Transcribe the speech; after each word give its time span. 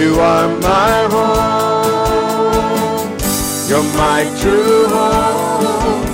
You 0.00 0.18
are 0.18 0.48
my 0.60 1.08
home. 1.12 2.40
You're 3.68 3.88
my 4.00 4.24
true 4.40 4.86
home. 4.88 6.06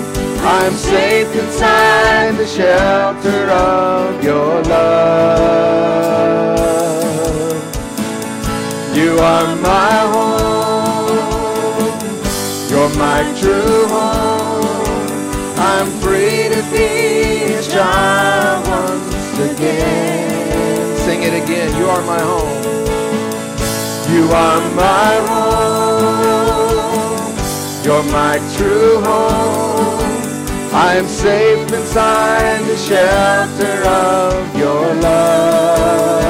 I'm 0.43 0.73
safe 0.73 1.33
inside 1.37 2.33
the 2.37 2.47
shelter 2.49 3.49
of 3.49 4.25
your 4.25 4.61
love. 4.65 4.97
You 8.97 9.21
are 9.21 9.55
my 9.71 9.99
home. 10.15 11.17
You're 12.69 12.93
my 12.99 13.23
true 13.41 13.87
home. 13.87 15.07
I'm 15.59 15.89
free 16.01 16.49
to 16.49 16.63
be 16.73 17.55
a 17.55 17.63
child 17.63 18.67
once 18.67 19.39
again. 19.53 20.97
Sing 21.07 21.23
it 21.23 21.35
again. 21.41 21.77
You 21.79 21.87
are 21.87 22.03
my 22.03 22.21
home. 22.21 22.56
You 24.27 24.33
are 24.33 24.61
my 24.75 25.13
home. 25.31 26.17
You're 27.85 28.03
my 28.11 28.39
true 28.57 29.01
home. 29.03 30.01
I 30.75 30.97
am 30.97 31.07
safe 31.07 31.73
inside 31.73 32.65
the 32.65 32.77
shelter 32.77 33.85
of 33.87 34.59
your 34.59 34.95
love. 34.97 36.27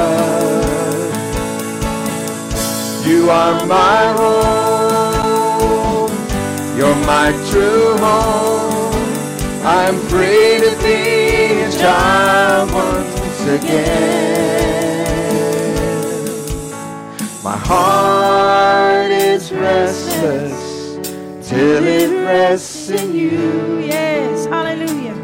You 3.03 3.31
are 3.31 3.65
my 3.65 4.13
home. 4.19 6.11
You're 6.77 7.01
my 7.07 7.31
true 7.49 7.97
home. 7.97 8.93
I'm 9.65 9.97
free 10.01 10.59
to 10.59 10.71
be 10.83 11.63
a 11.63 11.65
child 11.71 12.71
once 12.71 13.41
again. 13.59 14.96
My 17.47 17.55
heart 17.55 19.09
is 19.09 19.53
restless 19.53 20.97
till 21.47 21.87
it 21.87 22.11
rests 22.25 22.89
in 22.89 23.15
you. 23.15 23.79
Yes, 23.79 24.47
hallelujah. 24.47 25.15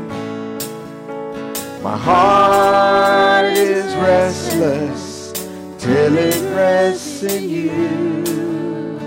My 1.82 1.98
heart 1.98 3.48
is 3.58 3.94
restless 3.96 5.34
till 5.78 6.18
it 6.18 6.42
rests 6.56 7.24
in 7.24 7.50
you. 7.50 8.98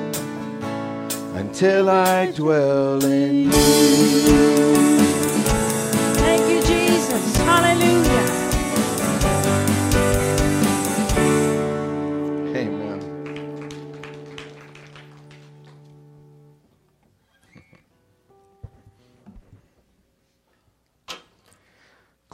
Until 1.37 1.89
I 1.89 2.33
dwell 2.33 3.03
in 3.03 3.44
you. 3.44 3.50
Thank 6.20 6.50
you, 6.50 6.61
Jesus. 6.69 7.37
Hallelujah. 7.39 8.36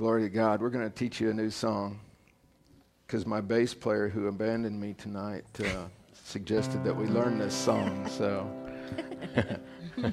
Glory 0.03 0.23
to 0.23 0.29
God. 0.31 0.61
We're 0.61 0.71
going 0.71 0.83
to 0.83 0.93
teach 0.93 1.21
you 1.21 1.31
a 1.31 1.33
new 1.33 1.49
song 1.49 2.01
because 3.07 3.25
my 3.25 3.41
bass 3.41 3.73
player 3.73 4.09
who 4.09 4.27
abandoned 4.27 4.81
me 4.81 4.95
tonight 4.95 5.45
uh, 5.61 5.85
suggested 6.25 6.83
that 6.83 6.97
we 6.97 7.07
learn 7.07 7.39
this 7.39 7.55
song. 7.55 8.09
So, 8.09 8.51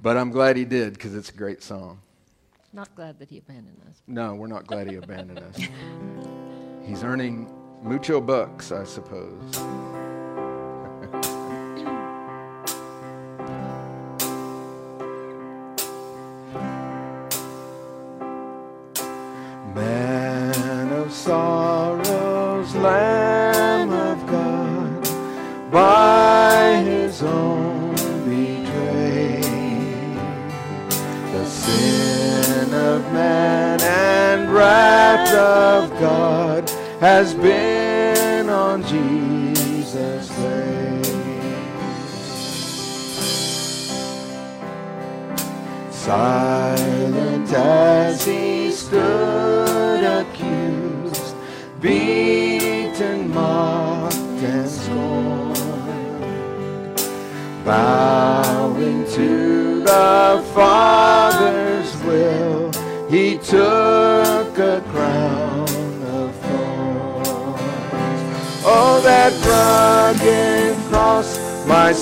but 0.00 0.16
I'm 0.16 0.30
glad 0.30 0.56
he 0.56 0.64
did 0.64 0.92
because 0.92 1.16
it's 1.16 1.30
a 1.30 1.34
great 1.34 1.64
song. 1.64 2.00
Not 2.72 2.94
glad 2.94 3.18
that 3.18 3.28
he 3.28 3.38
abandoned 3.38 3.80
us. 3.90 4.00
No, 4.06 4.36
we're 4.36 4.46
not 4.46 4.68
glad 4.68 4.88
he 4.88 4.94
abandoned 4.94 5.40
us. 5.40 5.58
He's 6.84 7.02
earning 7.02 7.52
mucho 7.82 8.20
bucks, 8.20 8.70
I 8.70 8.84
suppose. 8.84 10.03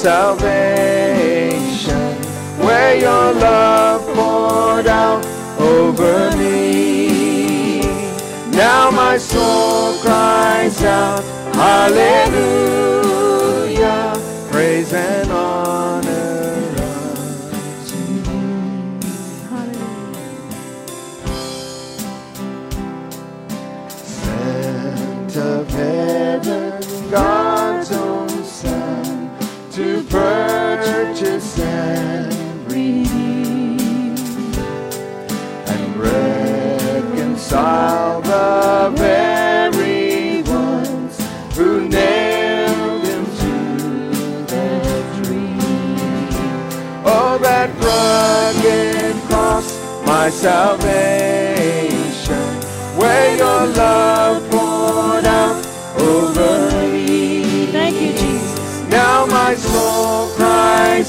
Salvation, 0.03 1.95
where 2.59 2.97
your 2.97 3.33
love 3.35 4.03
poured 4.17 4.89
out 4.89 5.25
over 5.61 6.37
me. 6.37 7.83
Now 8.51 8.91
my 8.91 9.17
soul 9.17 9.97
cries 10.01 10.83
out, 10.83 11.23
Hallelujah, 11.55 12.52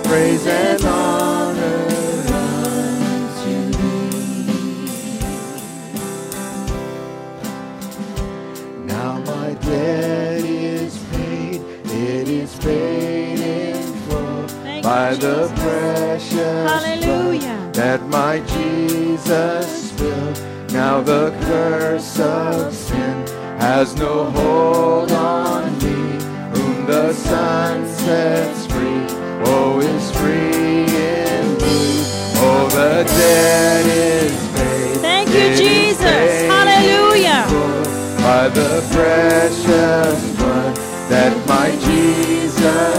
praise 0.05 0.47
and 0.47 0.85
honor 0.85 1.87
unto 2.35 3.71
thee. 3.79 5.19
Now 8.85 9.19
my 9.21 9.55
debt 9.55 10.45
is 10.45 10.99
paid, 11.13 11.63
it 11.87 12.29
is 12.29 12.57
paid 12.59 13.41
in 13.41 13.83
full 14.09 14.47
by 14.83 15.11
you, 15.13 15.17
the 15.17 15.49
precious 15.57 16.71
Hallelujah. 16.71 17.41
blood 17.41 17.75
that 17.75 18.03
my 18.09 18.41
Jesus 18.41 19.91
spilled. 19.91 20.39
Now 20.73 21.01
the 21.01 21.31
curse 21.43 22.19
of 22.21 22.75
sin 22.75 23.27
has 23.59 23.95
no 23.97 24.25
hold 24.31 25.11
on 25.13 25.45
me. 25.45 25.48
The 26.89 27.13
Son 27.13 27.87
sets 27.87 28.65
free, 28.65 29.05
oh, 29.45 29.79
is 29.79 30.11
free 30.17 30.87
in 30.89 31.45
indeed. 31.45 32.07
Oh, 32.41 32.67
the 32.71 33.05
debt 33.05 33.85
is 33.85 34.33
paid. 34.57 34.97
Thank 35.03 35.29
you, 35.29 35.53
It 35.53 35.59
Jesus. 35.59 36.49
Hallelujah. 36.49 37.45
By 38.23 38.49
the 38.49 38.81
precious 38.91 40.37
blood 40.39 40.77
that 41.11 41.37
my 41.47 41.73
Jesus 41.85 42.98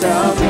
salvation. 0.00 0.47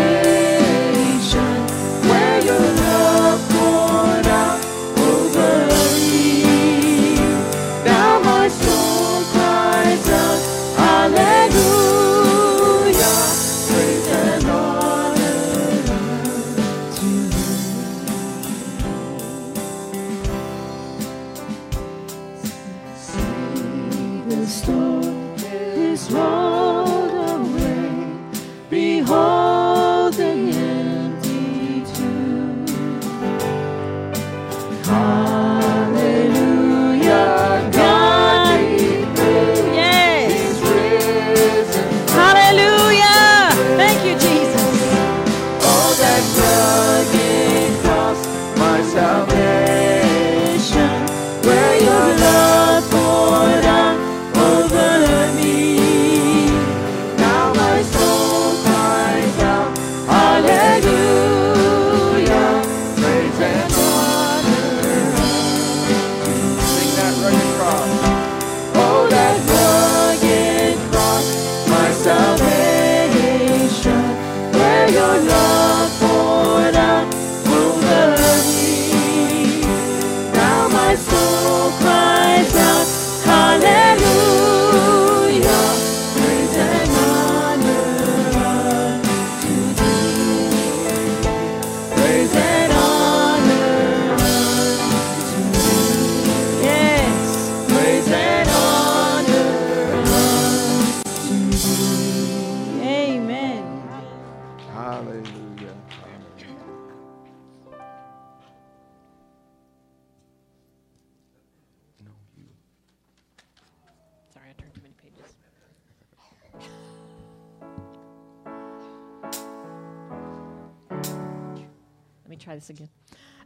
try 122.59 122.67
this 122.67 122.71
again. 122.71 122.89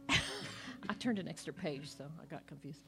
I 0.89 0.93
turned 0.95 1.19
an 1.19 1.27
extra 1.27 1.53
page, 1.53 1.89
so 1.89 2.05
I 2.21 2.25
got 2.25 2.45
confused. 2.47 2.81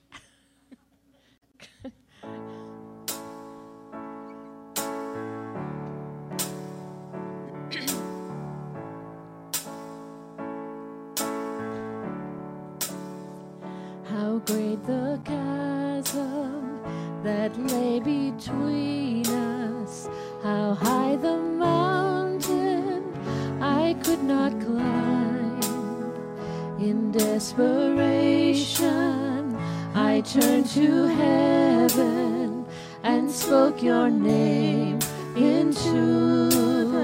turned 30.41 30.65
to 30.65 31.05
heaven 31.05 32.65
and 33.03 33.31
spoke 33.31 33.81
your 33.81 34.09
name 34.09 34.99
into 35.37 36.49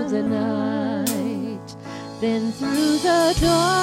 the 0.09 0.21
night. 0.21 1.75
Then 2.19 2.51
through 2.51 2.97
the 2.97 3.37
door. 3.39 3.80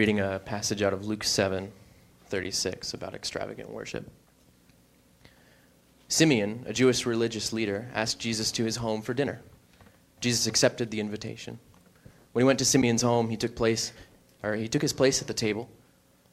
Reading 0.00 0.20
a 0.20 0.38
passage 0.38 0.80
out 0.80 0.94
of 0.94 1.04
Luke 1.04 1.22
7 1.22 1.70
36 2.24 2.94
about 2.94 3.14
extravagant 3.14 3.68
worship. 3.68 4.10
Simeon, 6.08 6.64
a 6.66 6.72
Jewish 6.72 7.04
religious 7.04 7.52
leader, 7.52 7.90
asked 7.92 8.18
Jesus 8.18 8.50
to 8.52 8.64
his 8.64 8.76
home 8.76 9.02
for 9.02 9.12
dinner. 9.12 9.42
Jesus 10.20 10.46
accepted 10.46 10.90
the 10.90 11.00
invitation. 11.00 11.58
When 12.32 12.42
he 12.42 12.46
went 12.46 12.58
to 12.60 12.64
Simeon's 12.64 13.02
home, 13.02 13.28
he 13.28 13.36
took 13.36 13.54
place 13.54 13.92
or 14.42 14.54
he 14.54 14.68
took 14.68 14.80
his 14.80 14.94
place 14.94 15.20
at 15.20 15.28
the 15.28 15.34
table. 15.34 15.68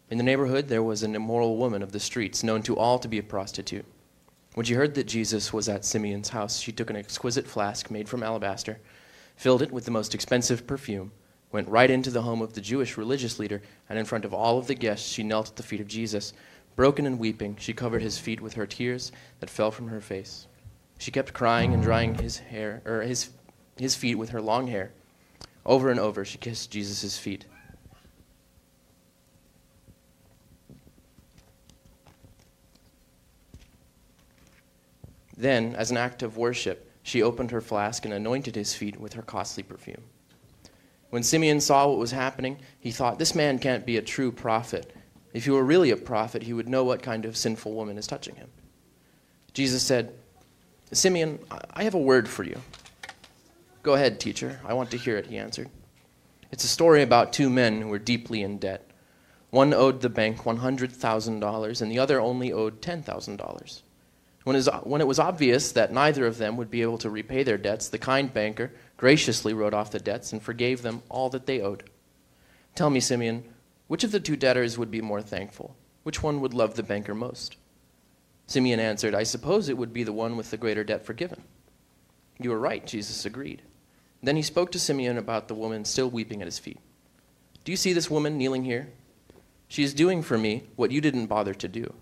In 0.09 0.17
the 0.17 0.23
neighborhood 0.23 0.69
there 0.69 0.81
was 0.81 1.03
an 1.03 1.13
immoral 1.13 1.57
woman 1.57 1.83
of 1.83 1.91
the 1.91 1.99
streets, 1.99 2.45
known 2.45 2.63
to 2.63 2.77
all 2.77 2.97
to 2.99 3.09
be 3.09 3.19
a 3.19 3.23
prostitute. 3.23 3.85
When 4.53 4.65
she 4.65 4.75
heard 4.75 4.95
that 4.95 5.07
Jesus 5.07 5.51
was 5.51 5.67
at 5.67 5.83
Simeon's 5.83 6.29
house, 6.29 6.61
she 6.61 6.71
took 6.71 6.89
an 6.89 6.95
exquisite 6.95 7.45
flask 7.45 7.91
made 7.91 8.07
from 8.07 8.23
alabaster, 8.23 8.79
filled 9.35 9.61
it 9.61 9.73
with 9.73 9.83
the 9.83 9.91
most 9.91 10.15
expensive 10.15 10.65
perfume, 10.65 11.11
went 11.51 11.69
right 11.69 11.89
into 11.89 12.11
the 12.11 12.21
home 12.21 12.41
of 12.41 12.53
the 12.53 12.61
Jewish 12.61 12.97
religious 12.97 13.39
leader, 13.39 13.61
and 13.89 13.97
in 13.97 14.05
front 14.05 14.25
of 14.25 14.33
all 14.33 14.57
of 14.57 14.67
the 14.67 14.75
guests, 14.75 15.07
she 15.07 15.23
knelt 15.23 15.49
at 15.49 15.55
the 15.55 15.63
feet 15.63 15.81
of 15.81 15.87
Jesus. 15.87 16.33
Broken 16.75 17.05
and 17.05 17.17
weeping, 17.17 17.55
she 17.59 17.73
covered 17.73 18.01
his 18.01 18.19
feet 18.19 18.41
with 18.41 18.53
her 18.53 18.67
tears 18.67 19.11
that 19.39 19.49
fell 19.49 19.71
from 19.71 19.87
her 19.87 20.01
face. 20.01 20.47
She 20.99 21.11
kept 21.11 21.33
crying 21.33 21.73
and 21.73 21.81
drying 21.81 22.15
his 22.15 22.37
hair 22.37 22.81
or 22.85 23.01
his 23.01 23.29
his 23.77 23.95
feet 23.95 24.15
with 24.15 24.29
her 24.29 24.41
long 24.41 24.67
hair. 24.67 24.91
Over 25.65 25.91
and 25.91 25.99
over, 25.99 26.25
she 26.25 26.37
kissed 26.37 26.71
Jesus' 26.71 27.17
feet. 27.17 27.45
Then, 35.37 35.75
as 35.75 35.91
an 35.91 35.97
act 35.97 36.23
of 36.23 36.37
worship, 36.37 36.91
she 37.03 37.21
opened 37.21 37.51
her 37.51 37.61
flask 37.61 38.05
and 38.05 38.13
anointed 38.13 38.55
his 38.55 38.73
feet 38.73 38.99
with 38.99 39.13
her 39.13 39.21
costly 39.21 39.61
perfume. 39.61 40.03
When 41.09 41.23
Simeon 41.23 41.61
saw 41.61 41.87
what 41.87 41.97
was 41.97 42.11
happening, 42.11 42.59
he 42.79 42.91
thought, 42.91 43.19
This 43.19 43.35
man 43.35 43.59
can't 43.59 43.85
be 43.85 43.97
a 43.97 44.01
true 44.01 44.31
prophet. 44.31 44.93
If 45.33 45.45
he 45.45 45.51
were 45.51 45.63
really 45.63 45.91
a 45.91 45.97
prophet, 45.97 46.43
he 46.43 46.53
would 46.53 46.67
know 46.67 46.83
what 46.83 47.01
kind 47.01 47.25
of 47.25 47.37
sinful 47.37 47.73
woman 47.73 47.97
is 47.97 48.07
touching 48.07 48.35
him. 48.35 48.49
Jesus 49.53 49.83
said, 49.83 50.13
Simeon, 50.91 51.39
I 51.71 51.83
have 51.83 51.93
a 51.93 51.99
word 51.99 52.27
for 52.27 52.43
you. 52.43 52.61
Go 53.83 53.93
ahead, 53.93 54.19
teacher. 54.19 54.59
I 54.65 54.73
want 54.73 54.91
to 54.91 54.97
hear 54.97 55.17
it, 55.17 55.27
he 55.27 55.37
answered. 55.37 55.69
It's 56.51 56.63
a 56.63 56.69
story 56.69 57.03
about 57.03 57.33
two 57.33 57.49
men 57.49 57.81
who 57.81 57.89
were 57.89 57.99
deeply 57.99 58.41
in 58.41 58.57
debt. 58.57 58.89
One 59.49 59.73
owed 59.73 60.01
the 60.01 60.09
bank 60.09 60.39
$100,000 60.39 61.81
and 61.81 61.91
the 61.91 61.99
other 61.99 62.19
only 62.19 62.51
owed 62.51 62.81
$10,000. 62.81 63.81
When 64.43 65.01
it 65.01 65.07
was 65.07 65.19
obvious 65.19 65.71
that 65.73 65.91
neither 65.91 66.25
of 66.25 66.37
them 66.37 66.55
would 66.57 66.71
be 66.71 66.81
able 66.81 66.97
to 66.99 67.09
repay 67.09 67.43
their 67.43 67.57
debts, 67.57 67.89
the 67.89 67.97
kind 67.97 68.33
banker 68.33 68.71
graciously 68.97 69.53
wrote 69.53 69.73
off 69.73 69.91
the 69.91 69.99
debts 69.99 70.33
and 70.33 70.41
forgave 70.41 70.81
them 70.81 71.01
all 71.09 71.29
that 71.29 71.45
they 71.45 71.61
owed. 71.61 71.89
Tell 72.75 72.89
me, 72.89 72.99
Simeon, 72.99 73.43
which 73.87 74.03
of 74.03 74.11
the 74.11 74.19
two 74.19 74.35
debtors 74.35 74.77
would 74.77 74.91
be 74.91 75.01
more 75.01 75.21
thankful? 75.21 75.75
Which 76.03 76.21
one 76.21 76.41
would 76.41 76.53
love 76.53 76.75
the 76.75 76.83
banker 76.83 77.15
most? 77.15 77.57
Simeon 78.47 78.79
answered, 78.79 79.13
I 79.13 79.23
suppose 79.23 79.69
it 79.69 79.77
would 79.77 79.93
be 79.93 80.03
the 80.03 80.13
one 80.13 80.37
with 80.37 80.51
the 80.51 80.57
greater 80.57 80.83
debt 80.83 81.05
forgiven. 81.05 81.43
You 82.39 82.53
are 82.53 82.59
right, 82.59 82.85
Jesus 82.85 83.25
agreed. 83.25 83.61
Then 84.23 84.35
he 84.35 84.41
spoke 84.41 84.71
to 84.71 84.79
Simeon 84.79 85.17
about 85.17 85.47
the 85.47 85.55
woman 85.55 85.85
still 85.85 86.09
weeping 86.09 86.41
at 86.41 86.47
his 86.47 86.59
feet. 86.59 86.79
Do 87.63 87.71
you 87.71 87.77
see 87.77 87.93
this 87.93 88.09
woman 88.09 88.37
kneeling 88.37 88.63
here? 88.63 88.89
She 89.67 89.83
is 89.83 89.93
doing 89.93 90.21
for 90.21 90.37
me 90.37 90.63
what 90.75 90.91
you 90.91 91.01
didn't 91.01 91.27
bother 91.27 91.53
to 91.53 91.67
do. 91.67 91.93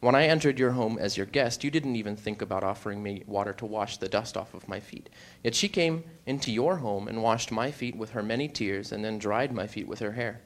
When 0.00 0.14
I 0.14 0.28
entered 0.28 0.60
your 0.60 0.70
home 0.70 0.96
as 0.96 1.16
your 1.16 1.26
guest, 1.26 1.64
you 1.64 1.72
didn't 1.72 1.96
even 1.96 2.14
think 2.14 2.40
about 2.40 2.62
offering 2.62 3.02
me 3.02 3.24
water 3.26 3.52
to 3.54 3.66
wash 3.66 3.96
the 3.96 4.08
dust 4.08 4.36
off 4.36 4.54
of 4.54 4.68
my 4.68 4.78
feet. 4.78 5.10
Yet 5.42 5.56
she 5.56 5.68
came 5.68 6.04
into 6.24 6.52
your 6.52 6.76
home 6.76 7.08
and 7.08 7.20
washed 7.20 7.50
my 7.50 7.72
feet 7.72 7.96
with 7.96 8.10
her 8.10 8.22
many 8.22 8.46
tears 8.46 8.92
and 8.92 9.04
then 9.04 9.18
dried 9.18 9.52
my 9.52 9.66
feet 9.66 9.88
with 9.88 9.98
her 9.98 10.12
hair. 10.12 10.40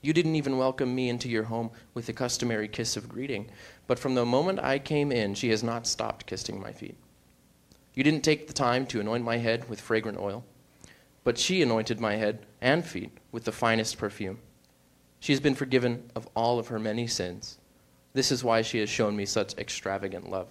You 0.00 0.14
didn't 0.14 0.36
even 0.36 0.56
welcome 0.56 0.94
me 0.94 1.10
into 1.10 1.28
your 1.28 1.42
home 1.42 1.70
with 1.92 2.06
the 2.06 2.14
customary 2.14 2.66
kiss 2.66 2.96
of 2.96 3.10
greeting, 3.10 3.50
but 3.86 3.98
from 3.98 4.14
the 4.14 4.24
moment 4.24 4.58
I 4.60 4.78
came 4.78 5.12
in, 5.12 5.34
she 5.34 5.50
has 5.50 5.62
not 5.62 5.86
stopped 5.86 6.24
kissing 6.24 6.58
my 6.58 6.72
feet. 6.72 6.96
You 7.92 8.02
didn't 8.02 8.22
take 8.22 8.46
the 8.46 8.54
time 8.54 8.86
to 8.86 9.00
anoint 9.00 9.24
my 9.24 9.36
head 9.36 9.68
with 9.68 9.82
fragrant 9.82 10.16
oil, 10.16 10.44
but 11.24 11.36
she 11.36 11.60
anointed 11.60 12.00
my 12.00 12.16
head 12.16 12.46
and 12.62 12.86
feet 12.86 13.10
with 13.32 13.44
the 13.44 13.52
finest 13.52 13.98
perfume. 13.98 14.38
She 15.20 15.32
has 15.32 15.40
been 15.40 15.56
forgiven 15.56 16.10
of 16.14 16.26
all 16.34 16.58
of 16.58 16.68
her 16.68 16.78
many 16.78 17.06
sins 17.06 17.58
this 18.12 18.32
is 18.32 18.44
why 18.44 18.62
she 18.62 18.78
has 18.78 18.88
shown 18.88 19.16
me 19.16 19.26
such 19.26 19.56
extravagant 19.58 20.30
love. 20.30 20.48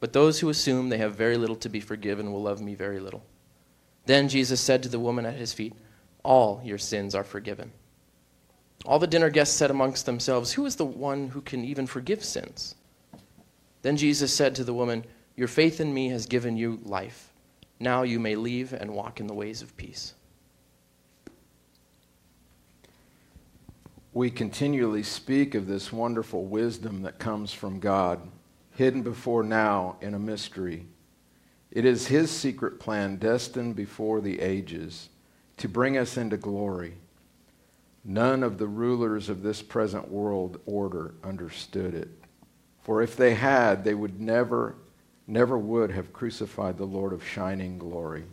But 0.00 0.12
those 0.12 0.40
who 0.40 0.48
assume 0.48 0.88
they 0.88 0.98
have 0.98 1.16
very 1.16 1.36
little 1.36 1.56
to 1.56 1.68
be 1.68 1.80
forgiven 1.80 2.32
will 2.32 2.42
love 2.42 2.60
me 2.60 2.74
very 2.74 3.00
little. 3.00 3.24
Then 4.06 4.28
Jesus 4.28 4.60
said 4.60 4.82
to 4.82 4.88
the 4.88 5.00
woman 5.00 5.26
at 5.26 5.34
his 5.34 5.52
feet, 5.52 5.74
All 6.22 6.62
your 6.64 6.78
sins 6.78 7.14
are 7.14 7.24
forgiven. 7.24 7.72
All 8.86 8.98
the 8.98 9.06
dinner 9.06 9.28
guests 9.28 9.56
said 9.56 9.70
amongst 9.70 10.06
themselves, 10.06 10.52
Who 10.52 10.66
is 10.66 10.76
the 10.76 10.84
one 10.84 11.28
who 11.28 11.40
can 11.40 11.64
even 11.64 11.86
forgive 11.86 12.24
sins? 12.24 12.76
Then 13.82 13.96
Jesus 13.96 14.32
said 14.32 14.54
to 14.54 14.64
the 14.64 14.74
woman, 14.74 15.04
Your 15.36 15.48
faith 15.48 15.80
in 15.80 15.92
me 15.92 16.08
has 16.08 16.26
given 16.26 16.56
you 16.56 16.80
life. 16.84 17.32
Now 17.80 18.02
you 18.02 18.18
may 18.18 18.36
leave 18.36 18.72
and 18.72 18.94
walk 18.94 19.20
in 19.20 19.26
the 19.26 19.34
ways 19.34 19.62
of 19.62 19.76
peace. 19.76 20.14
We 24.18 24.30
continually 24.30 25.04
speak 25.04 25.54
of 25.54 25.68
this 25.68 25.92
wonderful 25.92 26.44
wisdom 26.44 27.02
that 27.02 27.20
comes 27.20 27.52
from 27.52 27.78
God, 27.78 28.20
hidden 28.72 29.00
before 29.00 29.44
now 29.44 29.94
in 30.00 30.12
a 30.12 30.18
mystery. 30.18 30.86
It 31.70 31.84
is 31.84 32.08
His 32.08 32.28
secret 32.28 32.80
plan, 32.80 33.18
destined 33.18 33.76
before 33.76 34.20
the 34.20 34.40
ages, 34.40 35.08
to 35.58 35.68
bring 35.68 35.96
us 35.96 36.16
into 36.16 36.36
glory. 36.36 36.94
None 38.04 38.42
of 38.42 38.58
the 38.58 38.66
rulers 38.66 39.28
of 39.28 39.44
this 39.44 39.62
present 39.62 40.10
world 40.10 40.58
order 40.66 41.14
understood 41.22 41.94
it. 41.94 42.10
For 42.82 43.02
if 43.02 43.16
they 43.16 43.34
had, 43.34 43.84
they 43.84 43.94
would 43.94 44.20
never, 44.20 44.74
never 45.28 45.56
would 45.56 45.92
have 45.92 46.12
crucified 46.12 46.76
the 46.76 46.84
Lord 46.84 47.12
of 47.12 47.24
shining 47.24 47.78
glory. 47.78 48.24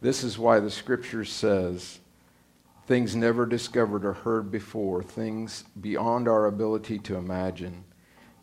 This 0.00 0.22
is 0.22 0.38
why 0.38 0.60
the 0.60 0.70
scripture 0.70 1.24
says, 1.24 1.98
things 2.86 3.16
never 3.16 3.46
discovered 3.46 4.04
or 4.04 4.12
heard 4.12 4.50
before, 4.50 5.02
things 5.02 5.64
beyond 5.80 6.28
our 6.28 6.46
ability 6.46 6.98
to 7.00 7.16
imagine. 7.16 7.84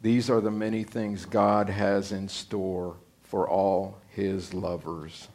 These 0.01 0.29
are 0.29 0.41
the 0.41 0.51
many 0.51 0.83
things 0.83 1.25
God 1.25 1.69
has 1.69 2.11
in 2.11 2.27
store 2.27 2.97
for 3.21 3.49
all 3.49 3.97
his 4.09 4.53
lovers. 4.53 5.29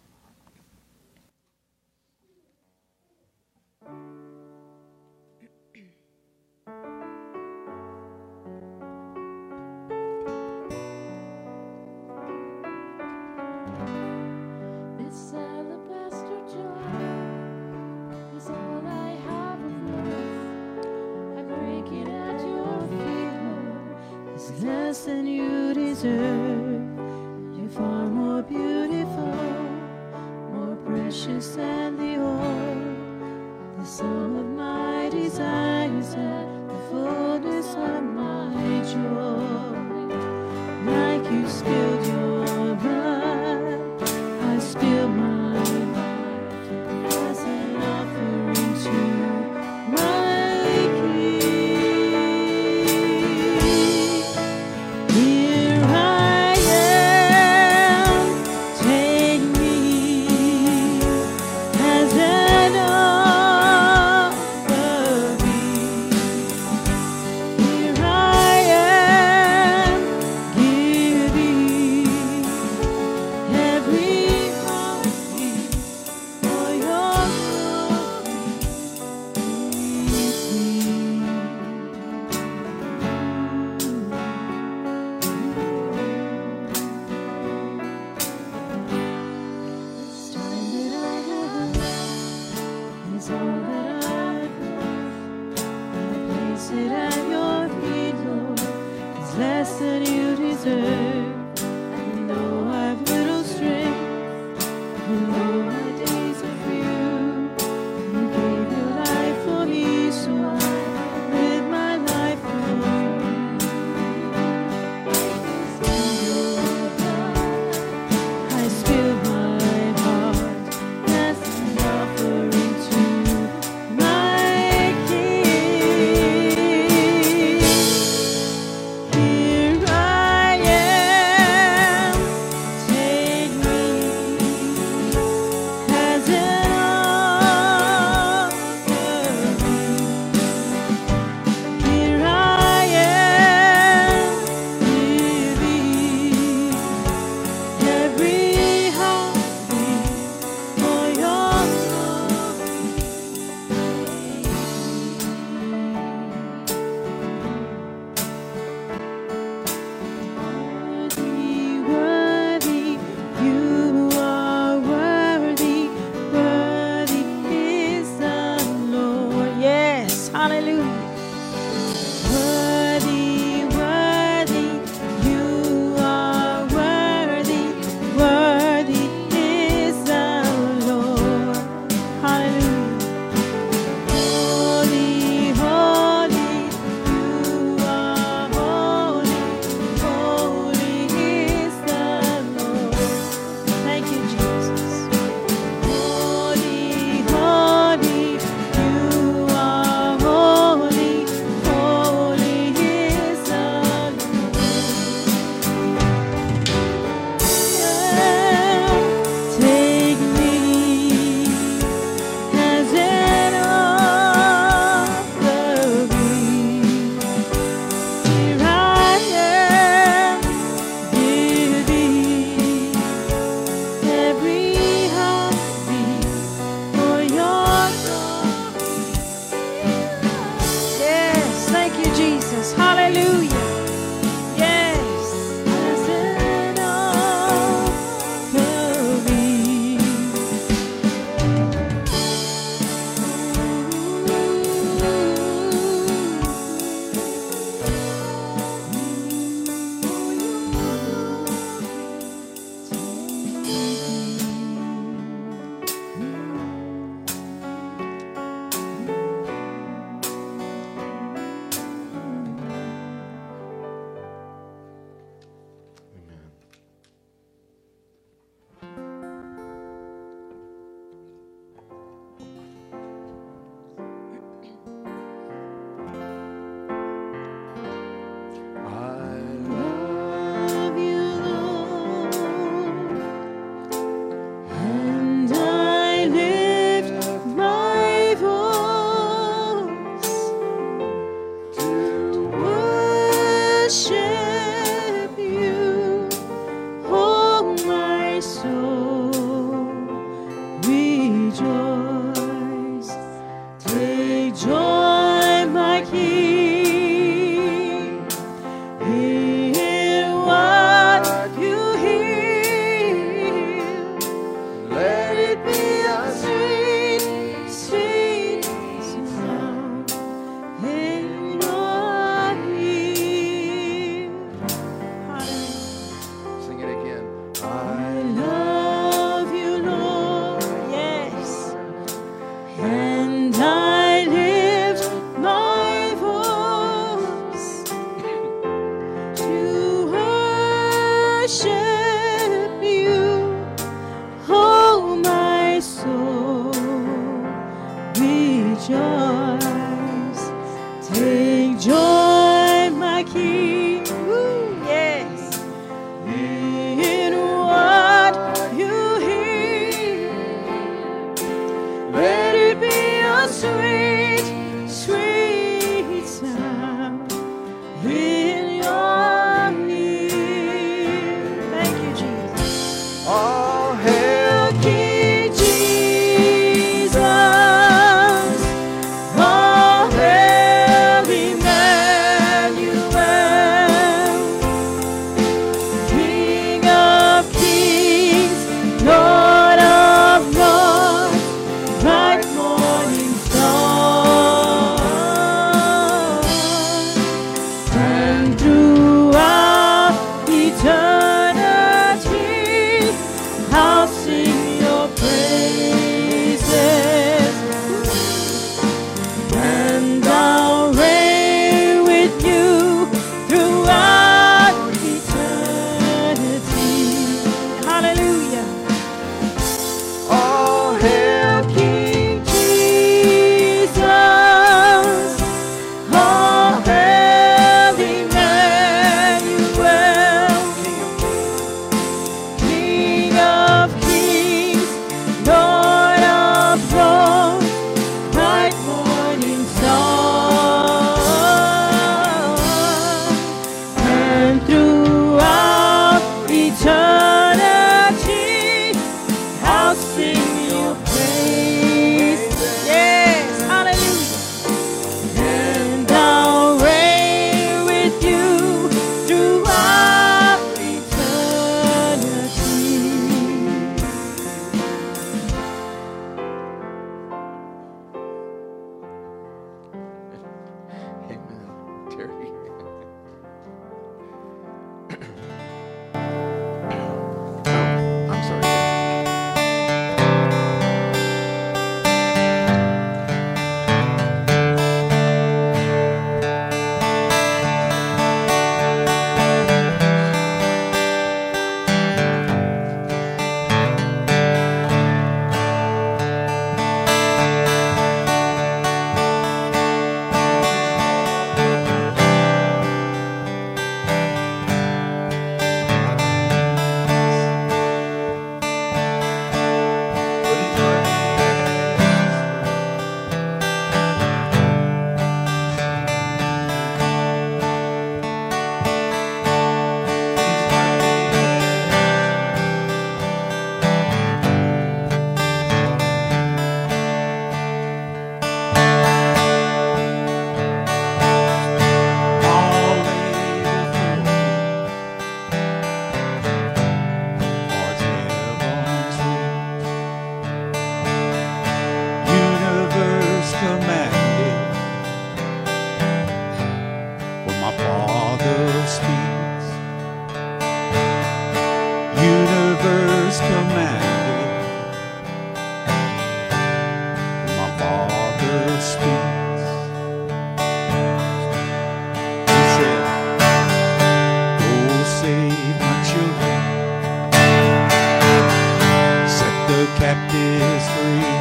Captives 570.08 570.88
free." 570.94 571.37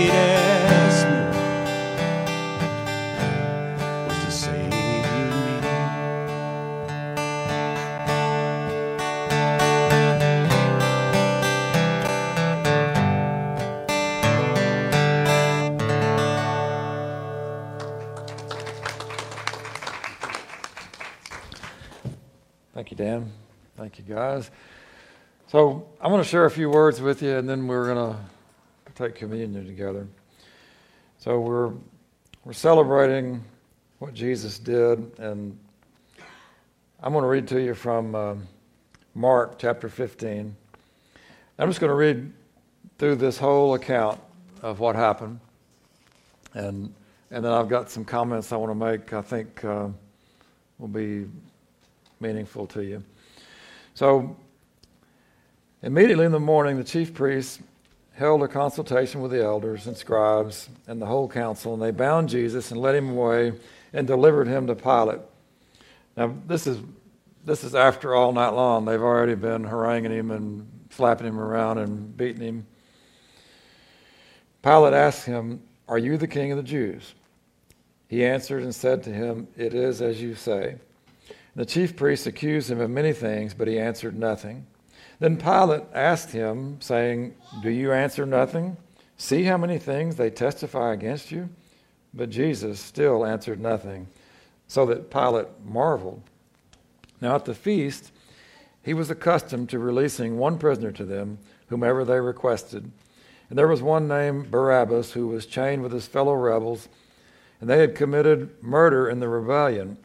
to 26.26 26.32
share 26.32 26.46
a 26.46 26.52
few 26.52 26.72
words 26.72 27.02
with 27.02 27.22
you, 27.22 27.38
and 27.38 27.48
then 27.48 27.68
we're 27.68 27.86
going 27.86 28.14
to 28.14 28.18
take 28.96 29.14
communion 29.14 29.64
together. 29.68 30.08
So 31.20 31.40
we're 31.40 31.72
we're 32.44 32.54
celebrating 32.54 33.44
what 34.00 34.16
Jesus 34.16 34.58
did, 34.58 35.12
and 35.20 35.56
I'm 37.04 37.12
going 37.12 37.22
to 37.22 37.28
read 37.28 37.48
to 37.50 37.62
you 37.62 37.76
from 37.76 38.16
um 38.16 38.48
Mark 39.14 39.60
chapter 39.60 39.88
15. 39.88 40.56
I'm 41.60 41.70
just 41.70 41.80
going 41.80 41.92
to 41.92 41.96
read 41.96 42.34
through 42.98 43.18
this 43.18 43.38
whole 43.38 43.76
account 43.76 44.20
of 44.64 44.80
what 44.80 44.96
happened, 44.96 45.40
and 46.56 46.92
and 47.30 47.46
then 47.46 47.52
I've 47.52 47.70
got 47.70 47.92
some 47.92 48.04
comments 48.04 48.52
I 48.52 48.56
want 48.56 48.72
to 48.72 48.76
make. 48.76 49.14
I 49.14 49.22
think 49.22 49.64
uh, 49.64 49.90
will 50.80 50.88
be 50.88 51.28
meaningful 52.20 52.66
to 52.68 52.84
you. 52.84 53.04
So, 53.94 54.36
immediately 55.86 56.26
in 56.26 56.32
the 56.32 56.40
morning, 56.40 56.78
the 56.78 56.84
chief 56.84 57.14
priests 57.14 57.60
held 58.14 58.42
a 58.42 58.48
consultation 58.48 59.22
with 59.22 59.32
the 59.32 59.44
elders 59.44 59.88
and 59.88 59.96
scribes 59.96 60.68
and 60.88 61.02
the 61.02 61.06
whole 61.06 61.30
council, 61.30 61.74
and 61.74 61.82
they 61.82 61.92
bound 61.92 62.28
Jesus 62.28 62.72
and 62.72 62.82
led 62.82 62.96
him 62.96 63.12
away 63.12 63.54
and 63.94 64.08
delivered 64.08 64.48
him 64.48 64.68
to 64.68 64.76
Pilate. 64.76 65.20
Now, 66.18 66.36
this 66.48 66.66
is 66.68 66.80
this 67.46 67.64
is 67.64 67.76
after 67.76 68.16
all 68.16 68.32
night 68.32 68.50
long. 68.50 68.86
They've 68.86 69.00
already 69.00 69.36
been 69.36 69.64
haranguing 69.64 70.12
him 70.12 70.32
and 70.32 70.68
slapping 70.90 71.28
him 71.28 71.40
around 71.40 71.78
and 71.78 72.18
beating 72.18 72.42
him. 72.42 72.66
Pilate 74.64 74.96
asked 74.96 75.26
him, 75.26 75.62
Are 75.88 76.00
you 76.00 76.18
the 76.18 76.28
king 76.28 76.52
of 76.52 76.58
the 76.58 76.64
Jews? 76.64 77.14
He 78.08 78.26
answered 78.26 78.64
and 78.64 78.74
said 78.74 79.04
to 79.04 79.12
him, 79.12 79.48
It 79.56 79.76
is 79.76 80.02
as 80.02 80.20
you 80.20 80.34
say. 80.34 80.78
The 81.56 81.68
chief 81.68 81.96
priests 81.96 82.26
accused 82.26 82.72
him 82.72 82.82
of 82.82 82.90
many 82.90 83.14
things, 83.14 83.54
but 83.54 83.68
he 83.68 83.78
answered 83.78 84.18
nothing. 84.18 84.66
Then 85.26 85.38
Pilate 85.38 85.86
asked 85.92 86.34
him, 86.34 86.80
saying, 86.82 87.34
Do 87.64 87.72
you 87.72 87.92
answer 87.92 88.28
nothing? 88.28 88.78
See 89.18 89.42
how 89.46 89.58
many 89.58 89.80
things 89.80 90.18
they 90.18 90.30
testify 90.30 90.94
against 90.94 91.32
you? 91.32 91.50
But 92.14 92.30
Jesus 92.30 92.80
still 92.80 93.26
answered 93.26 93.60
nothing, 93.60 94.06
so 94.68 94.86
that 94.86 95.10
Pilate 95.10 95.48
marveled. 95.66 96.22
Now 97.22 97.34
at 97.34 97.46
the 97.46 97.56
feast, 97.56 98.12
he 98.84 98.94
was 98.94 99.10
accustomed 99.10 99.68
to 99.70 99.80
releasing 99.80 100.38
one 100.38 100.60
prisoner 100.60 100.92
to 100.92 101.06
them, 101.06 101.40
whomever 101.70 102.06
they 102.06 102.20
requested. 102.20 102.92
And 103.50 103.58
there 103.58 103.68
was 103.68 103.82
one 103.82 104.08
named 104.08 104.52
Barabbas 104.52 105.14
who 105.14 105.26
was 105.26 105.48
chained 105.48 105.82
with 105.82 105.92
his 105.92 106.06
fellow 106.06 106.36
rebels, 106.36 106.88
and 107.60 107.68
they 107.68 107.80
had 107.80 107.96
committed 107.96 108.62
murder 108.62 109.10
in 109.10 109.22
the 109.22 109.28
rebellion. 109.28 109.98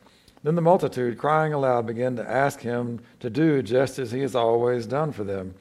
Then 0.42 0.54
the 0.54 0.62
multitude, 0.62 1.18
crying 1.18 1.52
aloud, 1.52 1.86
began 1.86 2.16
to 2.16 2.28
ask 2.28 2.60
him 2.60 3.00
to 3.20 3.28
do 3.28 3.62
just 3.62 3.98
as 3.98 4.10
he 4.10 4.20
has 4.20 4.34
always 4.34 4.86
done 4.86 5.12
for 5.12 5.24
them. 5.24 5.54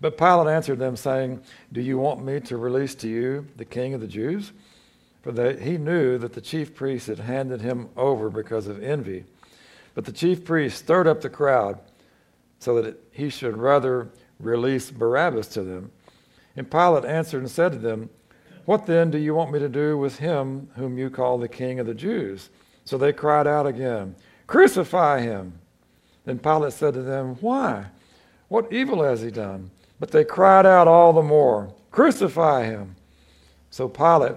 But 0.00 0.18
Pilate 0.18 0.48
answered 0.48 0.78
them, 0.78 0.96
saying, 0.96 1.42
Do 1.72 1.80
you 1.80 1.96
want 1.96 2.22
me 2.22 2.40
to 2.40 2.56
release 2.58 2.94
to 2.96 3.08
you 3.08 3.46
the 3.56 3.64
king 3.64 3.94
of 3.94 4.00
the 4.00 4.06
Jews? 4.06 4.52
For 5.22 5.32
they, 5.32 5.58
he 5.58 5.78
knew 5.78 6.18
that 6.18 6.34
the 6.34 6.40
chief 6.40 6.74
priests 6.74 7.08
had 7.08 7.18
handed 7.18 7.62
him 7.62 7.88
over 7.96 8.28
because 8.28 8.66
of 8.66 8.82
envy. 8.82 9.24
But 9.94 10.04
the 10.04 10.12
chief 10.12 10.44
priests 10.44 10.78
stirred 10.78 11.06
up 11.06 11.22
the 11.22 11.30
crowd 11.30 11.80
so 12.58 12.80
that 12.82 13.02
he 13.10 13.30
should 13.30 13.56
rather 13.56 14.10
release 14.38 14.90
Barabbas 14.90 15.48
to 15.48 15.62
them. 15.62 15.90
And 16.56 16.70
Pilate 16.70 17.06
answered 17.06 17.40
and 17.40 17.50
said 17.50 17.72
to 17.72 17.78
them, 17.78 18.10
What 18.66 18.84
then 18.84 19.10
do 19.10 19.18
you 19.18 19.34
want 19.34 19.50
me 19.50 19.58
to 19.58 19.68
do 19.68 19.96
with 19.96 20.18
him 20.18 20.68
whom 20.76 20.98
you 20.98 21.08
call 21.08 21.38
the 21.38 21.48
king 21.48 21.80
of 21.80 21.86
the 21.86 21.94
Jews? 21.94 22.50
So 22.84 22.96
they 22.96 23.12
cried 23.12 23.46
out 23.46 23.66
again, 23.66 24.14
Crucify 24.46 25.20
him. 25.20 25.58
Then 26.24 26.38
Pilate 26.38 26.72
said 26.72 26.94
to 26.94 27.02
them, 27.02 27.36
Why? 27.40 27.86
What 28.48 28.72
evil 28.72 29.02
has 29.02 29.22
he 29.22 29.30
done? 29.30 29.70
But 29.98 30.10
they 30.10 30.24
cried 30.24 30.66
out 30.66 30.88
all 30.88 31.12
the 31.12 31.22
more, 31.22 31.72
Crucify 31.90 32.64
him. 32.64 32.96
So 33.70 33.88
Pilate, 33.88 34.36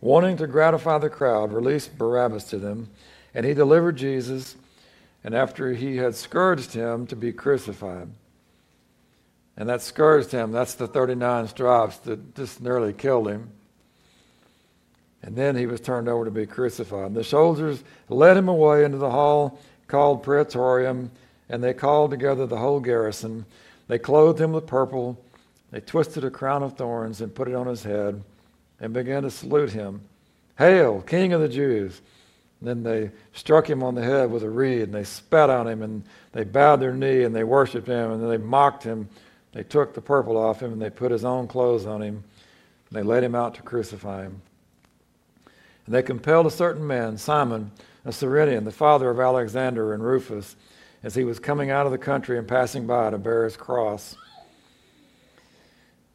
wanting 0.00 0.36
to 0.38 0.46
gratify 0.46 0.98
the 0.98 1.10
crowd, 1.10 1.52
released 1.52 1.98
Barabbas 1.98 2.44
to 2.44 2.58
them, 2.58 2.88
and 3.34 3.44
he 3.44 3.54
delivered 3.54 3.96
Jesus, 3.96 4.56
and 5.24 5.34
after 5.34 5.72
he 5.72 5.96
had 5.96 6.14
scourged 6.14 6.72
him, 6.72 7.06
to 7.06 7.16
be 7.16 7.32
crucified. 7.32 8.08
And 9.56 9.68
that 9.68 9.82
scourged 9.82 10.32
him, 10.32 10.52
that's 10.52 10.74
the 10.74 10.86
39 10.86 11.48
stripes 11.48 11.98
that 11.98 12.34
just 12.34 12.60
nearly 12.60 12.92
killed 12.92 13.28
him. 13.28 13.50
And 15.22 15.36
then 15.36 15.56
he 15.56 15.66
was 15.66 15.80
turned 15.80 16.08
over 16.08 16.24
to 16.24 16.30
be 16.30 16.46
crucified. 16.46 17.06
And 17.06 17.16
the 17.16 17.24
soldiers 17.24 17.84
led 18.08 18.36
him 18.36 18.48
away 18.48 18.84
into 18.84 18.98
the 18.98 19.10
hall 19.10 19.58
called 19.86 20.22
Praetorium, 20.22 21.10
and 21.48 21.62
they 21.62 21.74
called 21.74 22.10
together 22.10 22.46
the 22.46 22.56
whole 22.56 22.80
garrison. 22.80 23.44
They 23.88 23.98
clothed 23.98 24.40
him 24.40 24.52
with 24.52 24.66
purple, 24.66 25.22
they 25.70 25.80
twisted 25.80 26.24
a 26.24 26.30
crown 26.30 26.62
of 26.62 26.76
thorns 26.76 27.20
and 27.20 27.34
put 27.34 27.48
it 27.48 27.54
on 27.54 27.66
his 27.66 27.82
head, 27.82 28.22
and 28.80 28.92
began 28.92 29.22
to 29.22 29.30
salute 29.30 29.72
him. 29.72 30.02
Hail, 30.58 31.00
King 31.02 31.32
of 31.32 31.40
the 31.40 31.48
Jews! 31.48 32.00
And 32.60 32.68
then 32.68 32.82
they 32.82 33.10
struck 33.32 33.68
him 33.68 33.82
on 33.82 33.94
the 33.94 34.02
head 34.02 34.30
with 34.30 34.42
a 34.44 34.50
reed, 34.50 34.82
and 34.82 34.94
they 34.94 35.04
spat 35.04 35.50
on 35.50 35.66
him, 35.66 35.82
and 35.82 36.04
they 36.32 36.44
bowed 36.44 36.80
their 36.80 36.94
knee, 36.94 37.22
and 37.24 37.34
they 37.34 37.42
worshipped 37.42 37.88
him, 37.88 38.12
and 38.12 38.22
then 38.22 38.28
they 38.28 38.36
mocked 38.36 38.84
him. 38.84 39.08
They 39.52 39.64
took 39.64 39.94
the 39.94 40.00
purple 40.00 40.36
off 40.36 40.62
him, 40.62 40.72
and 40.72 40.80
they 40.80 40.90
put 40.90 41.10
his 41.10 41.24
own 41.24 41.48
clothes 41.48 41.86
on 41.86 42.02
him, 42.02 42.22
and 42.88 42.98
they 42.98 43.02
led 43.02 43.24
him 43.24 43.34
out 43.34 43.54
to 43.56 43.62
crucify 43.62 44.22
him. 44.22 44.40
And 45.86 45.94
they 45.94 46.02
compelled 46.02 46.46
a 46.46 46.50
certain 46.50 46.86
man, 46.86 47.18
Simon, 47.18 47.72
a 48.04 48.12
Cyrenian, 48.12 48.64
the 48.64 48.72
father 48.72 49.10
of 49.10 49.20
Alexander 49.20 49.94
and 49.94 50.04
Rufus, 50.04 50.56
as 51.02 51.14
he 51.14 51.24
was 51.24 51.38
coming 51.38 51.70
out 51.70 51.86
of 51.86 51.92
the 51.92 51.98
country 51.98 52.38
and 52.38 52.46
passing 52.46 52.86
by 52.86 53.10
to 53.10 53.18
bear 53.18 53.44
his 53.44 53.56
cross. 53.56 54.16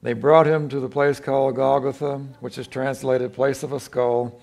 They 0.02 0.14
brought 0.14 0.48
him 0.48 0.70
to 0.70 0.80
the 0.80 0.90
place 0.90 1.20
called 1.20 1.56
Golgotha, 1.56 2.20
which 2.40 2.58
is 2.58 2.68
translated 2.68 3.34
place 3.34 3.64
of 3.64 3.74
a 3.74 3.80
skull. 3.80 4.40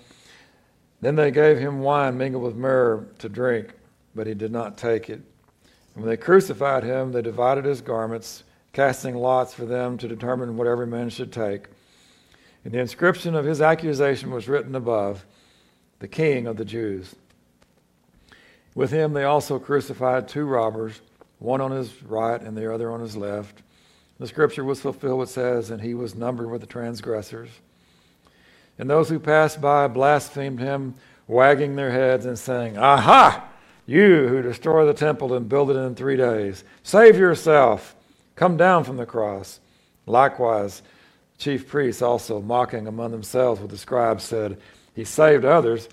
Then 1.01 1.15
they 1.15 1.31
gave 1.31 1.57
him 1.57 1.79
wine 1.79 2.17
mingled 2.17 2.43
with 2.43 2.55
myrrh 2.55 3.07
to 3.19 3.29
drink, 3.29 3.73
but 4.13 4.27
he 4.27 4.33
did 4.33 4.51
not 4.51 4.77
take 4.77 5.09
it. 5.09 5.21
And 5.95 6.03
when 6.03 6.09
they 6.09 6.17
crucified 6.17 6.83
him, 6.83 7.11
they 7.11 7.21
divided 7.21 7.65
his 7.65 7.81
garments, 7.81 8.43
casting 8.73 9.15
lots 9.15 9.53
for 9.53 9.65
them 9.65 9.97
to 9.97 10.07
determine 10.07 10.57
what 10.57 10.67
every 10.67 10.87
man 10.87 11.09
should 11.09 11.31
take. 11.31 11.67
And 12.65 12.73
the 12.73 12.79
inscription 12.79 13.35
of 13.35 13.45
his 13.45 13.61
accusation 13.61 14.31
was 14.31 14.49
written 14.49 14.75
above 14.75 15.23
the 15.99 16.07
King 16.07 16.47
of 16.47 16.57
the 16.57 16.65
Jews. 16.65 17.15
With 18.73 18.91
him 18.91 19.13
they 19.13 19.23
also 19.23 19.59
crucified 19.59 20.27
two 20.27 20.45
robbers, 20.45 20.99
one 21.39 21.61
on 21.61 21.71
his 21.71 22.03
right 22.03 22.41
and 22.41 22.57
the 22.57 22.73
other 22.73 22.91
on 22.91 22.99
his 22.99 23.15
left. 23.15 23.61
The 24.19 24.27
scripture 24.27 24.63
was 24.63 24.81
fulfilled, 24.81 25.23
it 25.23 25.29
says, 25.29 25.69
and 25.69 25.81
he 25.81 25.93
was 25.93 26.15
numbered 26.15 26.49
with 26.49 26.61
the 26.61 26.67
transgressors. 26.67 27.49
And 28.79 28.89
those 28.89 29.09
who 29.09 29.19
passed 29.19 29.61
by 29.61 29.87
blasphemed 29.87 30.59
him, 30.59 30.95
wagging 31.27 31.75
their 31.75 31.91
heads 31.91 32.25
and 32.25 32.37
saying, 32.37 32.77
Aha! 32.77 33.47
You 33.85 34.27
who 34.27 34.41
destroy 34.41 34.85
the 34.85 34.93
temple 34.93 35.35
and 35.35 35.47
build 35.47 35.69
it 35.69 35.75
in 35.75 35.93
three 35.93 36.17
days, 36.17 36.63
save 36.81 37.17
yourself. 37.17 37.95
Come 38.35 38.57
down 38.57 38.83
from 38.83 38.97
the 38.97 39.05
cross. 39.05 39.59
Likewise, 40.07 40.81
chief 41.37 41.67
priests 41.67 42.01
also, 42.01 42.41
mocking 42.41 42.87
among 42.87 43.11
themselves 43.11 43.61
with 43.61 43.71
the 43.71 43.77
scribes, 43.77 44.23
said, 44.23 44.59
He 44.93 45.03
saved 45.03 45.45
others, 45.45 45.89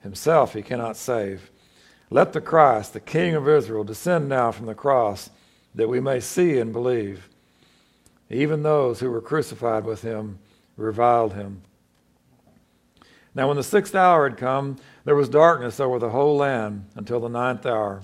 himself 0.00 0.54
he 0.54 0.62
cannot 0.62 0.96
save. 0.96 1.50
Let 2.10 2.32
the 2.32 2.40
Christ, 2.40 2.92
the 2.92 3.00
King 3.00 3.34
of 3.34 3.48
Israel, 3.48 3.84
descend 3.84 4.28
now 4.28 4.52
from 4.52 4.66
the 4.66 4.74
cross, 4.74 5.30
that 5.74 5.88
we 5.88 6.00
may 6.00 6.20
see 6.20 6.58
and 6.58 6.72
believe. 6.72 7.28
Even 8.30 8.62
those 8.62 9.00
who 9.00 9.10
were 9.10 9.20
crucified 9.20 9.84
with 9.84 10.02
him 10.02 10.38
reviled 10.76 11.34
him. 11.34 11.62
Now, 13.34 13.48
when 13.48 13.58
the 13.58 13.62
sixth 13.62 13.94
hour 13.94 14.28
had 14.28 14.38
come, 14.38 14.78
there 15.04 15.14
was 15.14 15.28
darkness 15.28 15.78
over 15.78 15.98
the 15.98 16.08
whole 16.08 16.36
land 16.36 16.86
until 16.94 17.20
the 17.20 17.28
ninth 17.28 17.66
hour. 17.66 18.02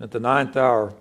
At 0.00 0.10
the 0.10 0.20
ninth 0.20 0.56
hour, 0.56 0.92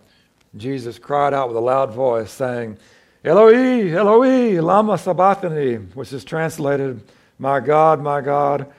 Jesus 0.56 1.00
cried 1.00 1.34
out 1.34 1.48
with 1.48 1.58
a 1.58 1.62
loud 1.62 1.91
voice, 1.91 2.32
saying, 2.32 2.78
Eloi, 3.25 3.91
Eloi, 3.91 4.61
lama 4.61 4.99
sabachthani, 4.99 5.77
which 5.95 6.13
is 6.13 6.23
translated, 6.23 7.01
My 7.39 7.59
God, 7.59 7.99
my 7.99 8.21
God, 8.21 8.71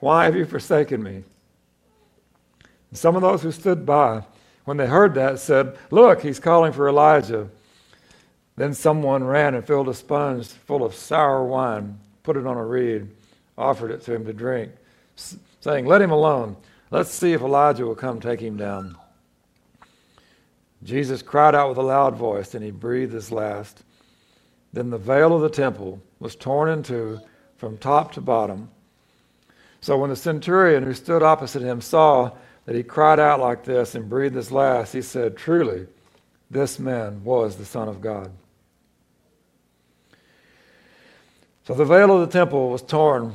Why 0.00 0.24
have 0.24 0.34
you 0.34 0.44
forsaken 0.44 1.00
me? 1.00 1.22
And 2.90 2.98
some 2.98 3.14
of 3.14 3.22
those 3.22 3.42
who 3.42 3.52
stood 3.52 3.86
by, 3.86 4.24
when 4.64 4.76
they 4.76 4.88
heard 4.88 5.14
that, 5.14 5.38
said, 5.38 5.78
Look, 5.92 6.20
he's 6.20 6.40
calling 6.40 6.72
for 6.72 6.88
Elijah. 6.88 7.48
Then 8.56 8.74
someone 8.74 9.22
ran 9.22 9.54
and 9.54 9.64
filled 9.64 9.88
a 9.88 9.94
sponge 9.94 10.48
full 10.48 10.84
of 10.84 10.92
sour 10.92 11.44
wine, 11.44 12.00
put 12.24 12.36
it 12.36 12.44
on 12.44 12.56
a 12.56 12.64
reed, 12.64 13.06
offered 13.56 13.92
it 13.92 14.02
to 14.02 14.14
him 14.14 14.24
to 14.24 14.32
drink, 14.32 14.72
saying, 15.60 15.86
Let 15.86 16.02
him 16.02 16.10
alone. 16.10 16.56
Let's 16.90 17.10
see 17.10 17.34
if 17.34 17.40
Elijah 17.40 17.86
will 17.86 17.94
come 17.94 18.18
take 18.18 18.40
him 18.40 18.56
down. 18.56 18.96
Jesus 20.86 21.20
cried 21.20 21.54
out 21.54 21.68
with 21.68 21.78
a 21.78 21.82
loud 21.82 22.14
voice, 22.14 22.54
and 22.54 22.64
he 22.64 22.70
breathed 22.70 23.12
his 23.12 23.32
last. 23.32 23.82
Then 24.72 24.90
the 24.90 24.98
veil 24.98 25.34
of 25.34 25.42
the 25.42 25.50
temple 25.50 26.00
was 26.20 26.36
torn 26.36 26.68
in 26.70 26.82
two 26.84 27.20
from 27.56 27.76
top 27.76 28.12
to 28.12 28.20
bottom. 28.20 28.70
So 29.80 29.98
when 29.98 30.10
the 30.10 30.16
centurion 30.16 30.84
who 30.84 30.94
stood 30.94 31.24
opposite 31.24 31.62
him 31.62 31.80
saw 31.80 32.30
that 32.66 32.76
he 32.76 32.84
cried 32.84 33.18
out 33.18 33.40
like 33.40 33.64
this 33.64 33.96
and 33.96 34.08
breathed 34.08 34.36
his 34.36 34.52
last, 34.52 34.92
he 34.92 35.02
said, 35.02 35.36
Truly, 35.36 35.88
this 36.50 36.78
man 36.78 37.24
was 37.24 37.56
the 37.56 37.64
Son 37.64 37.88
of 37.88 38.00
God. 38.00 38.30
So 41.64 41.74
the 41.74 41.84
veil 41.84 42.14
of 42.14 42.20
the 42.20 42.32
temple 42.32 42.70
was 42.70 42.82
torn 42.82 43.34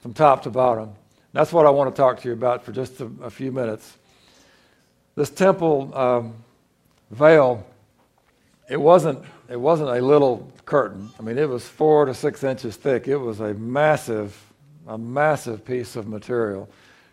from 0.00 0.12
top 0.12 0.42
to 0.42 0.50
bottom. 0.50 0.92
That's 1.32 1.52
what 1.52 1.64
I 1.64 1.70
want 1.70 1.94
to 1.94 1.98
talk 1.98 2.20
to 2.20 2.28
you 2.28 2.34
about 2.34 2.62
for 2.62 2.72
just 2.72 3.00
a, 3.00 3.10
a 3.22 3.30
few 3.30 3.52
minutes. 3.52 3.96
This 5.14 5.30
temple 5.30 5.96
um, 5.96 6.34
veil, 7.10 7.66
it 8.68 8.80
wasn't, 8.80 9.22
it 9.48 9.60
wasn't 9.60 9.90
a 9.90 10.00
little 10.00 10.50
curtain. 10.64 11.10
I 11.18 11.22
mean, 11.22 11.38
it 11.38 11.48
was 11.48 11.66
four 11.66 12.04
to 12.04 12.14
six 12.14 12.44
inches 12.44 12.76
thick. 12.76 13.08
It 13.08 13.16
was 13.16 13.40
a 13.40 13.54
massive, 13.54 14.36
a 14.86 14.96
massive 14.96 15.64
piece 15.64 15.96
of 15.96 16.06
material. 16.06 16.68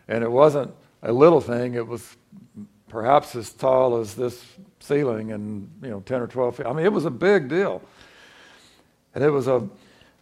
And 0.06 0.22
it 0.22 0.30
wasn't 0.30 0.72
a 1.02 1.12
little 1.12 1.40
thing. 1.40 1.74
It 1.74 1.86
was 1.86 2.16
perhaps 2.88 3.34
as 3.36 3.50
tall 3.52 3.98
as 3.98 4.14
this 4.14 4.44
ceiling 4.80 5.32
and, 5.32 5.70
you 5.82 5.90
know, 5.90 6.00
10 6.00 6.22
or 6.22 6.26
12 6.26 6.56
feet. 6.56 6.66
I 6.66 6.72
mean, 6.72 6.84
it 6.84 6.92
was 6.92 7.04
a 7.04 7.10
big 7.10 7.48
deal. 7.48 7.82
And 9.14 9.24
it 9.24 9.30
was 9.30 9.48
a 9.48 9.68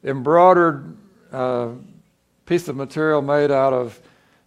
embroidered 0.04 0.96
uh, 1.32 1.68
piece 2.46 2.68
of 2.68 2.76
material 2.76 3.20
made 3.22 3.50
out 3.50 3.72
of, 3.72 4.00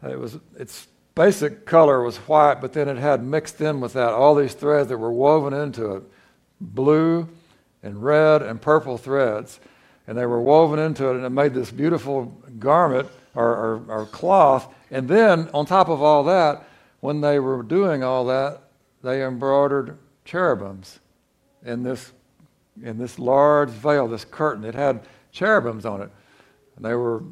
it 0.04 0.18
was, 0.18 0.40
its 0.58 0.88
basic 1.20 1.66
color 1.66 2.02
was 2.02 2.16
white, 2.30 2.62
but 2.62 2.72
then 2.72 2.88
it 2.88 2.96
had 2.96 3.22
mixed 3.22 3.60
in 3.60 3.82
with 3.82 3.92
that 3.92 4.14
all 4.14 4.34
these 4.34 4.54
threads 4.54 4.88
that 4.88 4.98
were 4.98 5.12
woven 5.12 5.52
into 5.52 5.96
it 5.98 6.04
blue 6.62 7.28
and 7.84 8.02
red 8.02 8.42
and 8.42 8.62
purple 8.62 8.98
threads. 8.98 9.60
And 10.08 10.18
they 10.18 10.26
were 10.26 10.40
woven 10.42 10.80
into 10.80 11.10
it, 11.10 11.18
and 11.18 11.26
it 11.26 11.30
made 11.30 11.54
this 11.54 11.72
beautiful 11.72 12.28
garment 12.58 13.10
or, 13.36 13.50
or, 13.50 13.84
or 13.90 14.06
cloth. 14.06 14.74
And 14.92 15.10
then, 15.10 15.50
on 15.54 15.66
top 15.66 15.90
of 15.90 16.02
all 16.02 16.24
that, 16.24 16.66
when 17.02 17.20
they 17.20 17.38
were 17.40 17.64
doing 17.64 18.02
all 18.02 18.26
that, 18.28 18.62
they 19.04 19.22
embroidered 19.22 19.98
cherubims 20.24 21.02
in 21.66 21.84
this, 21.84 22.14
in 22.82 22.98
this 22.98 23.20
large 23.20 23.70
veil, 23.70 24.08
this 24.08 24.24
curtain. 24.24 24.64
It 24.64 24.74
had 24.74 25.02
cherubims 25.34 25.86
on 25.86 26.02
it. 26.02 26.12
And 26.78 26.86
they 26.86 26.94
were 26.96 27.24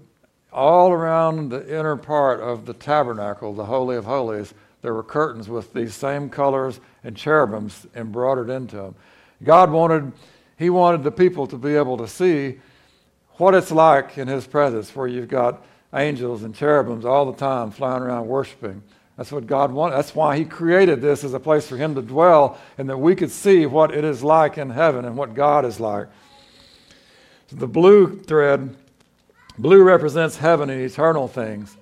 all 0.51 0.91
around 0.91 1.49
the 1.49 1.67
inner 1.67 1.95
part 1.95 2.39
of 2.39 2.65
the 2.65 2.73
tabernacle, 2.73 3.53
the 3.53 3.65
Holy 3.65 3.95
of 3.95 4.05
Holies. 4.05 4.53
There 4.81 4.93
were 4.93 5.03
curtains 5.03 5.49
with 5.49 5.73
these 5.73 5.93
same 5.93 6.29
colors 6.29 6.79
and 7.03 7.15
cherubims 7.15 7.85
embroidered 7.95 8.49
into 8.49 8.77
them. 8.77 8.95
God 9.43 9.71
wanted, 9.71 10.11
He 10.57 10.69
wanted 10.69 11.03
the 11.03 11.11
people 11.11 11.47
to 11.47 11.57
be 11.57 11.75
able 11.75 11.97
to 11.97 12.07
see 12.07 12.59
what 13.33 13.53
it's 13.53 13.71
like 13.71 14.17
in 14.17 14.27
His 14.27 14.47
presence, 14.47 14.95
where 14.95 15.07
you've 15.07 15.27
got 15.27 15.63
angels 15.93 16.43
and 16.43 16.55
cherubims 16.55 17.05
all 17.05 17.31
the 17.31 17.37
time 17.37 17.71
flying 17.71 18.03
around 18.03 18.27
worshiping. 18.27 18.81
That's 19.17 19.31
what 19.31 19.47
God 19.47 19.71
wanted. 19.71 19.95
That's 19.95 20.15
why 20.15 20.37
He 20.37 20.45
created 20.45 21.01
this 21.01 21.23
as 21.23 21.33
a 21.33 21.39
place 21.39 21.67
for 21.67 21.75
Him 21.77 21.95
to 21.95 22.01
dwell 22.01 22.57
and 22.77 22.89
that 22.89 22.97
we 22.97 23.15
could 23.15 23.31
see 23.31 23.65
what 23.65 23.93
it 23.93 24.03
is 24.03 24.23
like 24.23 24.57
in 24.57 24.69
heaven 24.69 25.05
and 25.05 25.17
what 25.17 25.33
God 25.33 25.65
is 25.65 25.79
like. 25.79 26.07
So 27.47 27.55
the 27.55 27.67
blue 27.67 28.19
thread, 28.19 28.75
blue 29.57 29.83
represents 29.83 30.37
heaven 30.37 30.69
and 30.69 30.81
eternal 30.81 31.27
things. 31.27 31.75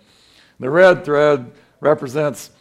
The 0.59 0.69
red 0.69 1.03
thread 1.03 1.51
represents 1.79 2.51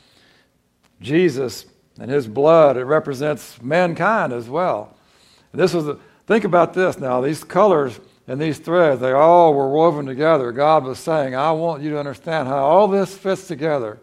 Jesus 1.01 1.67
and 2.01 2.11
his 2.11 2.27
blood. 2.27 2.77
It 2.77 2.85
represents 2.85 3.61
mankind 3.63 4.33
as 4.33 4.49
well. 4.49 4.97
And 5.53 5.61
this 5.61 5.73
was 5.73 5.87
a, 5.87 5.99
think 6.27 6.45
about 6.45 6.75
this 6.75 6.99
now. 6.99 7.21
These 7.21 7.45
colors 7.45 8.01
and 8.27 8.41
these 8.41 8.59
threads, 8.59 9.01
they 9.01 9.13
all 9.13 9.55
were 9.55 9.71
woven 9.71 10.07
together. 10.07 10.51
God 10.51 10.85
was 10.85 10.99
saying, 10.99 11.35
I 11.35 11.53
want 11.53 11.83
you 11.83 11.91
to 11.91 11.99
understand 11.99 12.49
how 12.49 12.65
all 12.65 12.89
this 12.89 13.17
fits 13.17 13.47
together 13.47 13.99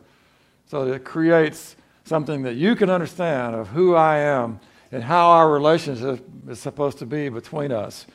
so 0.67 0.85
that 0.85 0.93
it 0.93 1.03
creates 1.03 1.75
something 2.05 2.43
that 2.43 2.55
you 2.55 2.75
can 2.75 2.89
understand 2.89 3.55
of 3.55 3.67
who 3.69 3.95
I 3.95 4.19
am 4.19 4.59
and 4.91 5.03
how 5.03 5.29
our 5.29 5.51
relationship 5.51 6.25
is 6.47 6.59
supposed 6.59 6.99
to 6.99 7.05
be 7.05 7.29
between 7.29 7.71
us. 7.71 8.05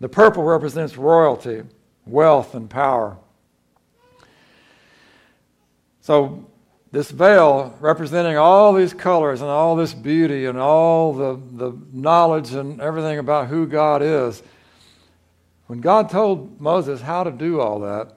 The 0.00 0.08
purple 0.08 0.42
represents 0.42 0.96
royalty, 0.96 1.62
wealth, 2.06 2.54
and 2.54 2.68
power. 2.68 3.16
So, 6.00 6.46
this 6.90 7.10
veil 7.10 7.74
representing 7.80 8.36
all 8.36 8.74
these 8.74 8.92
colors 8.92 9.40
and 9.40 9.48
all 9.48 9.76
this 9.76 9.94
beauty 9.94 10.44
and 10.44 10.58
all 10.58 11.14
the, 11.14 11.40
the 11.52 11.78
knowledge 11.92 12.52
and 12.52 12.80
everything 12.80 13.18
about 13.18 13.48
who 13.48 13.66
God 13.66 14.02
is. 14.02 14.42
When 15.68 15.80
God 15.80 16.10
told 16.10 16.60
Moses 16.60 17.00
how 17.00 17.24
to 17.24 17.30
do 17.30 17.60
all 17.60 17.80
that, 17.80 18.12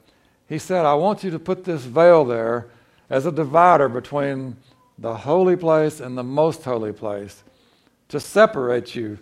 he 0.49 0.57
said, 0.57 0.86
I 0.86 0.93
want 0.95 1.23
you 1.23 1.31
to 1.31 1.39
put 1.39 1.63
this 1.63 1.83
veil 1.83 2.25
there 2.25 2.67
as 3.09 3.25
a 3.25 3.31
divider 3.31 3.88
between 3.88 4.57
the 4.97 5.15
holy 5.15 5.55
place 5.55 6.01
and 6.01 6.17
the 6.17 6.23
most 6.23 6.63
holy 6.63 6.91
place 6.91 7.43
to 8.09 8.19
separate 8.19 8.93
you 8.93 9.19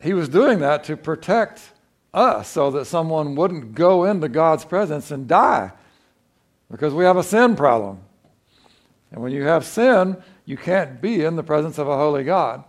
he 0.00 0.12
was 0.12 0.28
doing 0.28 0.58
that 0.60 0.84
to 0.84 0.96
protect 0.96 1.72
us 2.16 2.48
so 2.48 2.70
that 2.72 2.86
someone 2.86 3.34
wouldn't 3.34 3.74
go 3.74 4.04
into 4.04 4.28
God's 4.28 4.64
presence 4.64 5.10
and 5.10 5.28
die 5.28 5.70
because 6.70 6.94
we 6.94 7.04
have 7.04 7.16
a 7.16 7.22
sin 7.22 7.54
problem. 7.54 8.00
And 9.12 9.22
when 9.22 9.32
you 9.32 9.44
have 9.44 9.64
sin, 9.64 10.16
you 10.44 10.56
can't 10.56 11.00
be 11.00 11.24
in 11.24 11.36
the 11.36 11.42
presence 11.42 11.78
of 11.78 11.88
a 11.88 11.96
holy 11.96 12.24
God. 12.24 12.64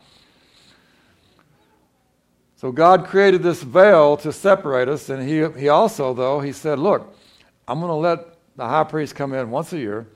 So 2.57 2.71
God 2.71 3.05
created 3.05 3.43
this 3.43 3.63
veil 3.63 4.17
to 4.17 4.33
separate 4.33 4.89
us, 4.89 5.09
and 5.09 5.27
He, 5.27 5.47
he 5.59 5.69
also, 5.69 6.13
though, 6.13 6.39
He 6.39 6.51
said, 6.51 6.79
Look, 6.79 7.15
I'm 7.67 7.79
going 7.79 7.89
to 7.89 7.95
let 7.95 8.37
the 8.57 8.67
high 8.67 8.83
priest 8.83 9.15
come 9.15 9.33
in 9.33 9.51
once 9.51 9.71
a 9.73 9.77
year, 9.77 10.07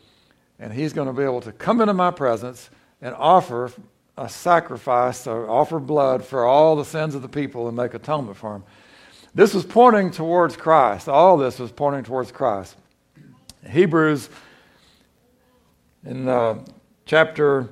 and 0.59 0.73
he's 0.73 0.93
going 0.93 1.07
to 1.07 1.13
be 1.13 1.23
able 1.23 1.41
to 1.41 1.51
come 1.51 1.79
into 1.79 1.93
my 1.93 2.11
presence 2.11 2.69
and 3.01 3.13
offer 3.15 3.71
a 4.17 4.27
sacrifice 4.27 5.27
or 5.27 5.49
offer 5.49 5.79
blood 5.79 6.25
for 6.25 6.45
all 6.45 6.75
the 6.75 6.85
sins 6.85 7.15
of 7.15 7.21
the 7.21 7.29
people 7.29 7.67
and 7.67 7.77
make 7.77 7.93
atonement 7.93 8.37
for 8.37 8.53
them. 8.53 8.63
This 9.33 9.53
was 9.53 9.65
pointing 9.65 10.11
towards 10.11 10.57
Christ. 10.57 11.07
All 11.07 11.37
this 11.37 11.59
was 11.59 11.71
pointing 11.71 12.03
towards 12.03 12.31
Christ. 12.31 12.75
Hebrews 13.67 14.29
in 16.05 16.27
uh, 16.27 16.63
chapter 17.05 17.69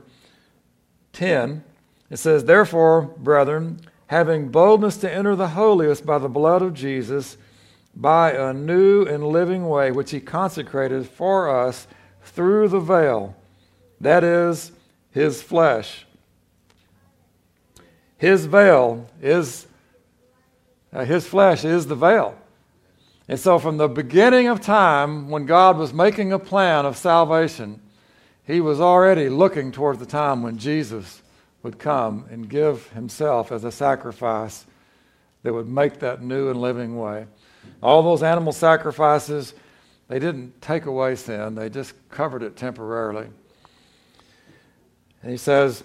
10, 1.14 1.64
it 2.10 2.18
says, 2.18 2.46
Therefore, 2.46 3.02
brethren, 3.18 3.82
having 4.08 4.50
boldness 4.50 4.98
to 4.98 5.12
enter 5.12 5.36
the 5.36 5.50
holiest 5.50 6.06
by 6.06 6.18
the 6.18 6.30
blood 6.30 6.62
of 6.62 6.74
Jesus, 6.74 7.38
by 7.96 8.32
a 8.32 8.54
new 8.54 9.04
and 9.04 9.28
living 9.28 9.68
way 9.68 9.92
which 9.92 10.12
he 10.12 10.20
consecrated 10.20 11.08
for 11.08 11.50
us 11.50 11.88
through 12.24 12.70
the 12.70 12.80
veil, 12.80 13.36
that 14.00 14.24
is, 14.24 14.72
his 15.12 15.42
flesh. 15.42 16.06
His 18.18 18.46
veil 18.46 19.08
is, 19.22 19.68
uh, 20.92 21.06
his 21.06 21.28
flesh 21.28 21.64
is 21.64 21.88
the 21.88 21.96
veil. 21.96 22.36
And 23.28 23.40
so, 23.40 23.60
from 23.60 23.78
the 23.78 23.88
beginning 23.88 24.48
of 24.48 24.60
time, 24.60 25.30
when 25.30 25.46
God 25.46 25.78
was 25.78 25.94
making 25.94 26.34
a 26.34 26.40
plan 26.40 26.86
of 26.86 26.98
salvation, 26.98 27.80
he 28.46 28.60
was 28.60 28.82
already 28.82 29.30
looking 29.30 29.72
towards 29.72 30.00
the 30.00 30.06
time 30.08 30.42
when 30.42 30.58
Jesus 30.58 31.22
would 31.62 31.78
come 31.78 32.26
and 32.32 32.50
give 32.50 32.90
himself 32.92 33.52
as 33.52 33.64
a 33.64 33.72
sacrifice 33.72 34.66
that 35.44 35.54
would 35.54 35.68
make 35.68 36.00
that 36.00 36.24
new 36.24 36.50
and 36.50 36.60
living 36.60 36.98
way. 36.98 37.28
All 37.84 38.02
those 38.02 38.24
animal 38.24 38.52
sacrifices, 38.52 39.54
they 40.08 40.18
didn't 40.18 40.60
take 40.62 40.86
away 40.86 41.16
sin, 41.16 41.54
they 41.54 41.70
just 41.70 41.94
covered 42.10 42.42
it 42.42 42.56
temporarily. 42.56 43.28
And 45.22 45.32
he 45.32 45.38
says, 45.38 45.84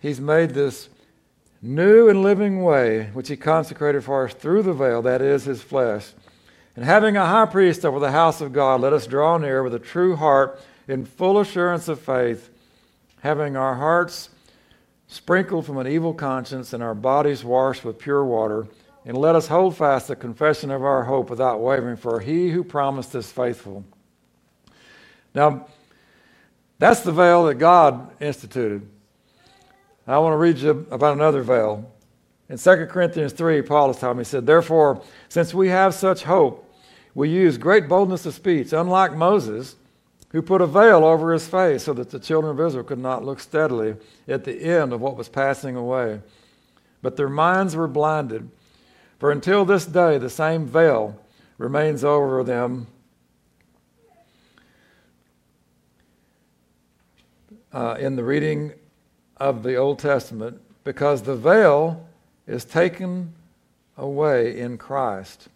He's 0.00 0.20
made 0.20 0.50
this 0.50 0.88
new 1.60 2.08
and 2.08 2.22
living 2.22 2.62
way, 2.62 3.10
which 3.12 3.28
he 3.28 3.36
consecrated 3.36 4.04
for 4.04 4.26
us 4.26 4.34
through 4.34 4.62
the 4.62 4.72
veil, 4.72 5.02
that 5.02 5.20
is, 5.20 5.44
his 5.44 5.62
flesh. 5.62 6.12
And 6.76 6.84
having 6.84 7.16
a 7.16 7.26
high 7.26 7.46
priest 7.46 7.84
over 7.84 7.98
the 7.98 8.12
house 8.12 8.40
of 8.40 8.52
God, 8.52 8.80
let 8.80 8.92
us 8.92 9.06
draw 9.06 9.36
near 9.38 9.62
with 9.62 9.74
a 9.74 9.80
true 9.80 10.14
heart 10.16 10.60
in 10.86 11.04
full 11.04 11.40
assurance 11.40 11.88
of 11.88 12.00
faith, 12.00 12.50
having 13.20 13.56
our 13.56 13.74
hearts 13.74 14.30
sprinkled 15.08 15.66
from 15.66 15.78
an 15.78 15.86
evil 15.86 16.14
conscience 16.14 16.72
and 16.72 16.82
our 16.82 16.94
bodies 16.94 17.44
washed 17.44 17.84
with 17.84 17.98
pure 17.98 18.24
water. 18.24 18.68
And 19.04 19.16
let 19.16 19.34
us 19.34 19.48
hold 19.48 19.76
fast 19.76 20.08
the 20.08 20.16
confession 20.16 20.70
of 20.70 20.84
our 20.84 21.04
hope 21.04 21.30
without 21.30 21.60
wavering, 21.60 21.96
for 21.96 22.20
he 22.20 22.50
who 22.50 22.62
promised 22.62 23.14
is 23.14 23.30
faithful. 23.32 23.84
Now, 25.34 25.66
that's 26.78 27.00
the 27.00 27.12
veil 27.12 27.46
that 27.46 27.54
God 27.54 28.10
instituted. 28.20 28.88
I 30.08 30.16
want 30.18 30.32
to 30.32 30.38
read 30.38 30.56
you 30.58 30.86
about 30.90 31.16
another 31.16 31.42
veil. 31.42 31.92
In 32.48 32.56
2 32.56 32.86
Corinthians 32.86 33.34
3, 33.34 33.60
Paul 33.60 33.90
is 33.90 33.98
telling 33.98 34.16
me, 34.16 34.22
he 34.22 34.24
said, 34.24 34.46
Therefore, 34.46 35.02
since 35.28 35.52
we 35.52 35.68
have 35.68 35.94
such 35.94 36.22
hope, 36.22 36.64
we 37.14 37.28
use 37.28 37.58
great 37.58 37.88
boldness 37.88 38.24
of 38.24 38.32
speech, 38.32 38.72
unlike 38.72 39.14
Moses, 39.14 39.76
who 40.30 40.40
put 40.40 40.62
a 40.62 40.66
veil 40.66 41.04
over 41.04 41.32
his 41.32 41.46
face 41.46 41.82
so 41.82 41.92
that 41.92 42.08
the 42.08 42.18
children 42.18 42.58
of 42.58 42.66
Israel 42.66 42.84
could 42.84 42.98
not 42.98 43.22
look 43.22 43.38
steadily 43.38 43.96
at 44.26 44.44
the 44.44 44.62
end 44.62 44.94
of 44.94 45.00
what 45.02 45.16
was 45.16 45.28
passing 45.28 45.76
away. 45.76 46.20
But 47.02 47.16
their 47.16 47.28
minds 47.28 47.76
were 47.76 47.88
blinded. 47.88 48.48
For 49.18 49.30
until 49.30 49.66
this 49.66 49.84
day, 49.84 50.16
the 50.16 50.30
same 50.30 50.66
veil 50.66 51.20
remains 51.58 52.02
over 52.02 52.42
them. 52.44 52.86
Uh, 57.70 57.96
in 58.00 58.16
the 58.16 58.24
reading 58.24 58.72
of 59.38 59.62
the 59.62 59.76
Old 59.76 59.98
Testament, 59.98 60.60
because 60.84 61.22
the 61.22 61.36
veil 61.36 62.06
is 62.46 62.64
taken 62.64 63.32
away 63.96 64.58
in 64.58 64.78
Christ. 64.78 65.48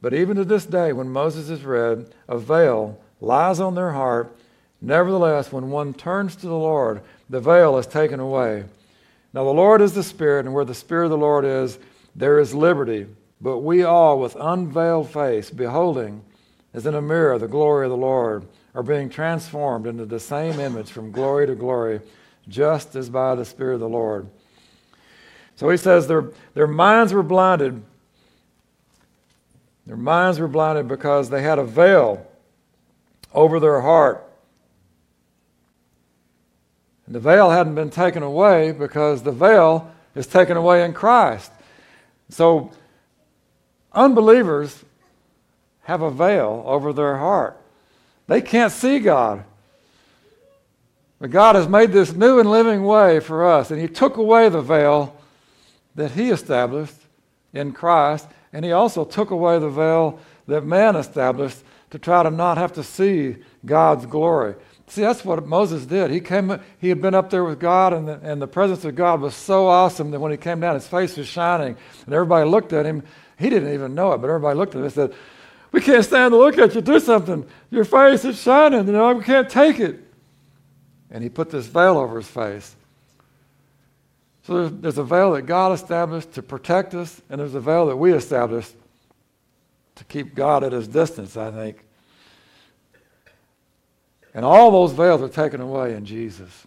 But 0.00 0.14
even 0.14 0.36
to 0.36 0.44
this 0.44 0.66
day, 0.66 0.92
when 0.92 1.08
Moses 1.08 1.48
is 1.48 1.64
read, 1.64 2.10
a 2.28 2.38
veil 2.38 2.98
lies 3.20 3.60
on 3.60 3.74
their 3.74 3.92
heart. 3.92 4.36
Nevertheless, 4.80 5.50
when 5.50 5.70
one 5.70 5.94
turns 5.94 6.36
to 6.36 6.46
the 6.46 6.54
Lord, 6.54 7.00
the 7.28 7.40
veil 7.40 7.78
is 7.78 7.86
taken 7.86 8.20
away. 8.20 8.64
Now, 9.32 9.44
the 9.44 9.50
Lord 9.50 9.80
is 9.80 9.94
the 9.94 10.02
Spirit, 10.02 10.46
and 10.46 10.54
where 10.54 10.64
the 10.64 10.74
Spirit 10.74 11.06
of 11.06 11.10
the 11.10 11.18
Lord 11.18 11.44
is, 11.44 11.78
there 12.14 12.38
is 12.38 12.54
liberty. 12.54 13.06
But 13.40 13.58
we 13.58 13.82
all, 13.82 14.20
with 14.20 14.36
unveiled 14.38 15.10
face, 15.10 15.50
beholding 15.50 16.22
as 16.72 16.86
in 16.86 16.94
a 16.94 17.02
mirror 17.02 17.38
the 17.38 17.48
glory 17.48 17.86
of 17.86 17.90
the 17.90 17.96
Lord, 17.96 18.46
are 18.74 18.82
being 18.82 19.08
transformed 19.08 19.86
into 19.86 20.04
the 20.04 20.20
same 20.20 20.60
image 20.60 20.90
from 20.90 21.10
glory 21.10 21.46
to 21.46 21.54
glory, 21.54 22.00
just 22.48 22.94
as 22.96 23.08
by 23.08 23.34
the 23.34 23.44
Spirit 23.44 23.74
of 23.74 23.80
the 23.80 23.88
Lord. 23.88 24.28
So 25.56 25.68
he 25.70 25.76
says 25.76 26.06
their, 26.06 26.30
their 26.54 26.66
minds 26.66 27.12
were 27.12 27.22
blinded. 27.22 27.82
Their 29.86 29.96
minds 29.96 30.38
were 30.38 30.48
blinded 30.48 30.88
because 30.88 31.30
they 31.30 31.42
had 31.42 31.58
a 31.58 31.64
veil 31.64 32.26
over 33.32 33.58
their 33.58 33.80
heart. 33.80 34.22
And 37.06 37.14
the 37.14 37.20
veil 37.20 37.50
hadn't 37.50 37.74
been 37.74 37.90
taken 37.90 38.22
away 38.22 38.72
because 38.72 39.22
the 39.22 39.32
veil 39.32 39.92
is 40.14 40.26
taken 40.26 40.56
away 40.56 40.84
in 40.84 40.92
Christ. 40.92 41.52
So 42.28 42.72
unbelievers 43.92 44.84
have 45.82 46.02
a 46.02 46.10
veil 46.10 46.64
over 46.66 46.92
their 46.92 47.16
heart. 47.16 47.60
They 48.26 48.42
can't 48.42 48.72
see 48.72 48.98
God. 48.98 49.44
But 51.18 51.30
God 51.30 51.54
has 51.54 51.68
made 51.68 51.92
this 51.92 52.12
new 52.12 52.38
and 52.38 52.50
living 52.50 52.84
way 52.84 53.20
for 53.20 53.46
us, 53.46 53.70
and 53.70 53.80
He 53.80 53.88
took 53.88 54.16
away 54.16 54.48
the 54.48 54.60
veil 54.60 55.16
that 55.94 56.10
He 56.12 56.30
established 56.30 56.96
in 57.54 57.72
Christ, 57.72 58.28
and 58.52 58.64
He 58.64 58.72
also 58.72 59.04
took 59.04 59.30
away 59.30 59.58
the 59.58 59.70
veil 59.70 60.18
that 60.46 60.64
man 60.64 60.94
established 60.96 61.58
to 61.90 61.98
try 61.98 62.22
to 62.22 62.30
not 62.30 62.58
have 62.58 62.72
to 62.74 62.82
see 62.82 63.36
God's 63.64 64.06
glory. 64.06 64.54
See, 64.88 65.00
that's 65.00 65.24
what 65.24 65.46
Moses 65.46 65.84
did. 65.86 66.10
He 66.10 66.20
came, 66.20 66.60
he 66.78 66.88
had 66.88 67.02
been 67.02 67.14
up 67.14 67.30
there 67.30 67.44
with 67.44 67.58
God, 67.58 67.92
and 67.92 68.06
the, 68.06 68.20
and 68.22 68.40
the 68.40 68.46
presence 68.46 68.84
of 68.84 68.94
God 68.94 69.20
was 69.20 69.34
so 69.34 69.66
awesome 69.66 70.10
that 70.12 70.20
when 70.20 70.30
he 70.30 70.36
came 70.36 70.60
down, 70.60 70.74
his 70.74 70.86
face 70.86 71.16
was 71.16 71.26
shining, 71.26 71.76
and 72.04 72.14
everybody 72.14 72.48
looked 72.48 72.72
at 72.72 72.86
him. 72.86 73.02
He 73.38 73.50
didn't 73.50 73.74
even 73.74 73.94
know 73.94 74.12
it, 74.12 74.18
but 74.18 74.28
everybody 74.28 74.56
looked 74.56 74.74
at 74.74 74.78
him 74.78 74.84
and 74.84 74.92
said, 74.92 75.14
"We 75.72 75.80
can't 75.80 76.04
stand 76.04 76.32
to 76.32 76.38
look 76.38 76.56
at 76.58 76.74
you. 76.74 76.80
Do 76.80 77.00
something. 77.00 77.46
Your 77.70 77.84
face 77.84 78.24
is 78.24 78.40
shining. 78.40 78.86
You 78.86 78.92
know, 78.92 79.14
we 79.14 79.24
can't 79.24 79.50
take 79.50 79.80
it." 79.80 80.05
And 81.16 81.22
he 81.22 81.30
put 81.30 81.48
this 81.48 81.64
veil 81.64 81.96
over 81.96 82.18
his 82.18 82.28
face. 82.28 82.76
So 84.42 84.52
there's, 84.54 84.82
there's 84.82 84.98
a 84.98 85.02
veil 85.02 85.32
that 85.32 85.46
God 85.46 85.72
established 85.72 86.32
to 86.32 86.42
protect 86.42 86.94
us, 86.94 87.22
and 87.30 87.40
there's 87.40 87.54
a 87.54 87.60
veil 87.60 87.86
that 87.86 87.96
we 87.96 88.12
established 88.12 88.74
to 89.94 90.04
keep 90.04 90.34
God 90.34 90.62
at 90.62 90.72
his 90.72 90.86
distance, 90.86 91.34
I 91.34 91.50
think. 91.50 91.82
And 94.34 94.44
all 94.44 94.70
those 94.70 94.92
veils 94.92 95.22
are 95.22 95.30
taken 95.30 95.62
away 95.62 95.94
in 95.94 96.04
Jesus. 96.04 96.66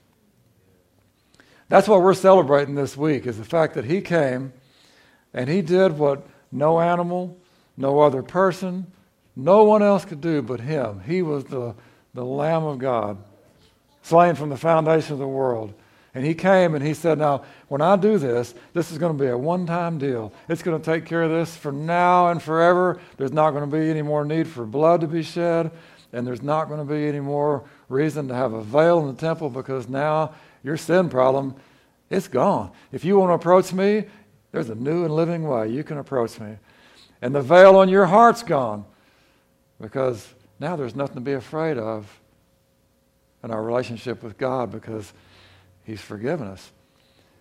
That's 1.68 1.88
what 1.88 2.02
we're 2.02 2.16
celebrating 2.16 2.74
this 2.74 2.97
week 2.97 3.28
is 3.28 3.38
the 3.38 3.45
fact 3.45 3.76
that 3.76 3.86
he 3.86 4.02
came 4.02 4.52
and 5.32 5.47
he 5.47 5.62
did 5.62 5.95
what 5.95 6.26
no 6.52 6.80
animal, 6.80 7.38
no 7.78 8.00
other 8.00 8.24
person, 8.24 8.88
no 9.36 9.64
one 9.66 9.84
else 9.84 10.06
could 10.06 10.22
do 10.22 10.41
but 10.41 10.60
him. 10.60 11.02
He 11.02 11.22
was 11.22 11.43
the, 11.43 11.76
the 12.16 12.26
Lamb 12.26 12.64
of 12.64 12.80
God, 12.80 13.20
slain 14.10 14.36
from 14.36 14.49
the 14.49 14.57
foundation 14.57 15.14
of 15.14 15.20
the 15.20 15.28
world. 15.28 15.74
And 16.16 16.26
he 16.26 16.34
came 16.34 16.74
and 16.74 16.84
he 16.84 16.95
said, 16.95 17.20
Now, 17.20 17.43
when 17.68 17.82
I 17.82 17.95
do 17.95 18.18
this, 18.18 18.55
this 18.74 18.91
is 18.91 18.97
going 18.97 19.16
to 19.16 19.24
be 19.24 19.30
a 19.30 19.38
one 19.38 19.68
time 19.68 19.99
deal. 19.99 20.34
It's 20.49 20.64
going 20.64 20.82
to 20.82 20.84
take 20.84 21.05
care 21.05 21.22
of 21.22 21.30
this 21.30 21.55
for 21.55 21.72
now 21.72 22.30
and 22.30 22.41
forever. 22.41 22.99
There's 23.18 23.32
not 23.32 23.51
going 23.51 23.70
to 23.70 23.78
be 23.78 23.89
any 23.89 24.01
more 24.01 24.26
need 24.26 24.47
for 24.47 24.66
blood 24.66 25.01
to 25.01 25.07
be 25.07 25.22
shed, 25.22 25.72
and 26.12 26.26
there's 26.26 26.41
not 26.41 26.68
going 26.68 26.80
to 26.80 26.91
be 26.91 27.07
any 27.07 27.20
more 27.20 27.64
reason 27.88 28.28
to 28.30 28.34
have 28.34 28.53
a 28.53 28.64
veil 28.64 28.99
in 29.01 29.16
the 29.16 29.22
temple 29.22 29.51
because 29.51 29.88
now 29.88 30.34
your 30.64 30.76
sin 30.76 31.10
problem 31.10 31.55
it's 32.10 32.28
gone. 32.28 32.72
If 32.91 33.05
you 33.05 33.20
want 33.20 33.30
to 33.30 33.36
approach 33.36 33.72
me, 33.72 34.05
there's 34.51 34.70
a 34.70 34.76
new 34.76 35.05
and 35.05 35.16
living 35.16 35.47
way 35.47 35.70
you 35.70 35.84
can 35.84 35.99
approach 35.99 36.39
me. 36.39 36.57
And 37.22 37.36
the 37.36 37.41
veil 37.41 37.76
on 37.76 37.88
your 37.88 38.07
heart's 38.07 38.41
gone 38.41 38.86
because 39.80 40.28
now 40.60 40.76
there's 40.76 40.95
nothing 40.95 41.16
to 41.16 41.22
be 41.22 41.34
afraid 41.34 41.78
of 41.78 42.18
in 43.44 43.52
our 43.52 43.62
relationship 43.64 44.24
with 44.24 44.38
God 44.38 44.72
because 44.72 45.14
He's 45.84 46.02
forgiven 46.02 46.48
us. 46.48 46.72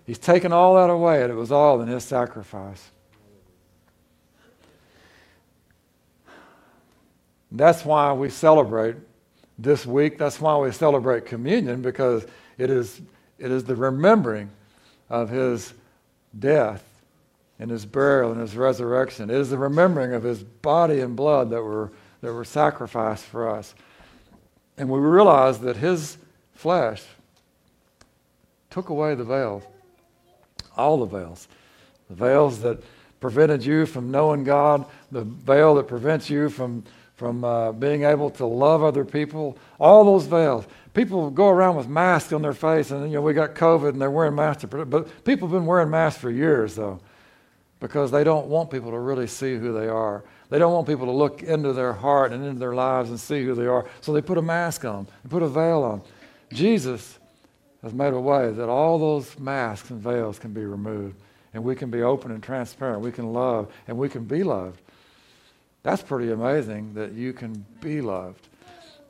He's 0.07 0.19
taken 0.19 0.53
all 0.53 0.77
that 0.77 0.89
away, 0.89 1.23
and 1.23 1.31
it 1.31 1.35
was 1.35 1.53
all 1.53 1.81
in 1.83 1.89
His 1.89 2.05
sacrifice. 2.05 2.91
That's 7.51 7.85
why 7.85 8.13
we 8.13 8.31
celebrate 8.31 8.97
this 9.59 9.85
week. 9.85 10.19
That's 10.19 10.41
why 10.41 10.57
we 10.59 10.71
celebrate 10.73 11.27
communion, 11.27 11.83
because 11.83 12.27
it 12.57 12.71
is, 12.71 13.01
it 13.39 13.51
is 13.51 13.65
the 13.65 13.77
remembering 13.77 14.51
of 15.11 15.31
His 15.31 15.75
death 16.39 16.85
and 17.59 17.71
His 17.71 17.85
burial 17.85 18.33
and 18.33 18.41
His 18.41 18.57
resurrection. 18.57 19.31
It 19.31 19.37
is 19.37 19.51
the 19.51 19.59
remembering 19.59 20.13
of 20.13 20.23
His 20.23 20.43
body 20.43 21.01
and 21.01 21.17
blood 21.17 21.51
that 21.51 21.63
were, 21.63 21.91
that 22.21 22.33
were 22.33 22.45
sacrificed 22.45 23.25
for 23.25 23.49
us. 23.49 23.75
And 24.79 24.89
we 24.89 25.01
realize 25.01 25.59
that 25.61 25.76
His 25.76 26.16
flesh 26.55 27.03
took 28.70 28.89
away 28.89 29.14
the 29.14 29.24
veils, 29.24 29.64
all 30.76 30.99
the 30.99 31.07
veils, 31.07 31.49
the 32.09 32.14
veils 32.14 32.61
that 32.61 32.81
prevented 33.20 33.64
you 33.64 33.87
from 33.87 34.11
knowing 34.11 34.45
God, 34.45 34.87
the 35.11 35.22
veil 35.22 35.74
that 35.74 35.89
prevents 35.89 36.31
you 36.31 36.49
from 36.49 36.85
from 37.18 37.43
uh, 37.43 37.72
being 37.72 38.05
able 38.05 38.31
to 38.31 38.47
love 38.47 38.85
other 38.85 39.05
people, 39.05 39.59
all 39.81 40.05
those 40.05 40.26
veils. 40.26 40.64
People 40.95 41.31
go 41.31 41.49
around 41.49 41.74
with 41.74 41.89
masks 41.89 42.33
on 42.33 42.43
their 42.43 42.53
face, 42.53 42.93
and 42.93 43.11
you 43.11 43.16
know 43.16 43.22
we 43.22 43.33
got 43.33 43.57
COVID, 43.57 43.89
and 43.89 44.01
they're 44.01 44.09
wearing 44.09 44.37
masks. 44.37 44.64
But 44.64 45.24
people 45.24 45.49
have 45.49 45.53
been 45.53 45.66
wearing 45.66 45.91
masks 45.91 46.20
for 46.20 46.31
years, 46.31 46.76
though, 46.76 47.01
because 47.81 48.11
they 48.11 48.24
don't 48.24 48.47
want 48.47 48.70
people 48.70 48.91
to 48.91 48.99
really 48.99 49.26
see 49.26 49.57
who 49.57 49.72
they 49.72 49.89
are. 49.89 50.24
They 50.51 50.59
don't 50.59 50.72
want 50.72 50.87
people 50.87 51.07
to 51.07 51.12
look 51.12 51.43
into 51.43 51.72
their 51.72 51.93
heart 51.93 52.33
and 52.33 52.45
into 52.45 52.59
their 52.59 52.74
lives 52.74 53.11
and 53.11 53.20
see 53.20 53.45
who 53.45 53.55
they 53.55 53.66
are. 53.66 53.87
So 54.01 54.12
they 54.12 54.22
put 54.22 54.39
a 54.39 54.43
mask 54.43 54.85
on, 54.85 55.07
they 55.24 55.29
put 55.29 55.43
a 55.43 55.49
veil 55.49 55.83
on. 55.83 56.03
Jesus 56.53 57.18
has 57.83 57.93
made 57.93 58.12
a 58.12 58.20
way 58.20 58.51
that 58.51 58.68
all 58.68 58.99
those 58.99 59.39
masks 59.39 59.91
and 59.91 60.01
veils 60.01 60.39
can 60.39 60.53
be 60.53 60.64
removed, 60.64 61.16
and 61.55 61.62
we 61.62 61.76
can 61.76 61.91
be 61.91 62.03
open 62.03 62.33
and 62.33 62.43
transparent. 62.43 63.01
We 63.01 63.12
can 63.12 63.33
love, 63.33 63.72
and 63.87 63.97
we 63.97 64.09
can 64.09 64.24
be 64.24 64.43
loved. 64.43 64.81
That's 65.83 66.03
pretty 66.03 66.33
amazing 66.33 66.95
that 66.95 67.12
you 67.12 67.33
can 67.33 67.64
be 67.81 68.01
loved. 68.01 68.49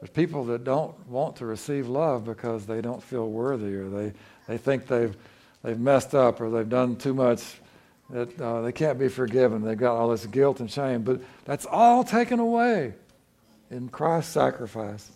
There's 0.00 0.10
people 0.10 0.44
that 0.46 0.64
don't 0.64 0.94
want 1.08 1.36
to 1.36 1.46
receive 1.46 1.88
love 1.88 2.24
because 2.24 2.66
they 2.66 2.80
don't 2.80 3.02
feel 3.02 3.28
worthy 3.28 3.74
or 3.74 3.88
they, 3.88 4.12
they 4.46 4.56
think 4.56 4.86
they've, 4.86 5.16
they've 5.64 5.78
messed 5.78 6.14
up 6.14 6.40
or 6.40 6.50
they've 6.50 6.68
done 6.68 6.94
too 6.96 7.14
much 7.14 7.56
that 8.11 8.40
uh, 8.40 8.62
they 8.62 8.72
can't 8.72 8.98
be 8.98 9.09
forgiven. 9.09 9.62
They've 9.62 9.76
got 9.76 9.96
all 9.96 10.09
this 10.09 10.26
guilt 10.26 10.61
and 10.61 10.70
shame. 10.70 11.02
But 11.02 11.20
that's 11.44 11.66
all 11.66 12.04
taken 12.04 12.40
away 12.40 12.94
in 13.70 13.88
Christ's 13.88 14.32
sacrifice. 14.32 15.11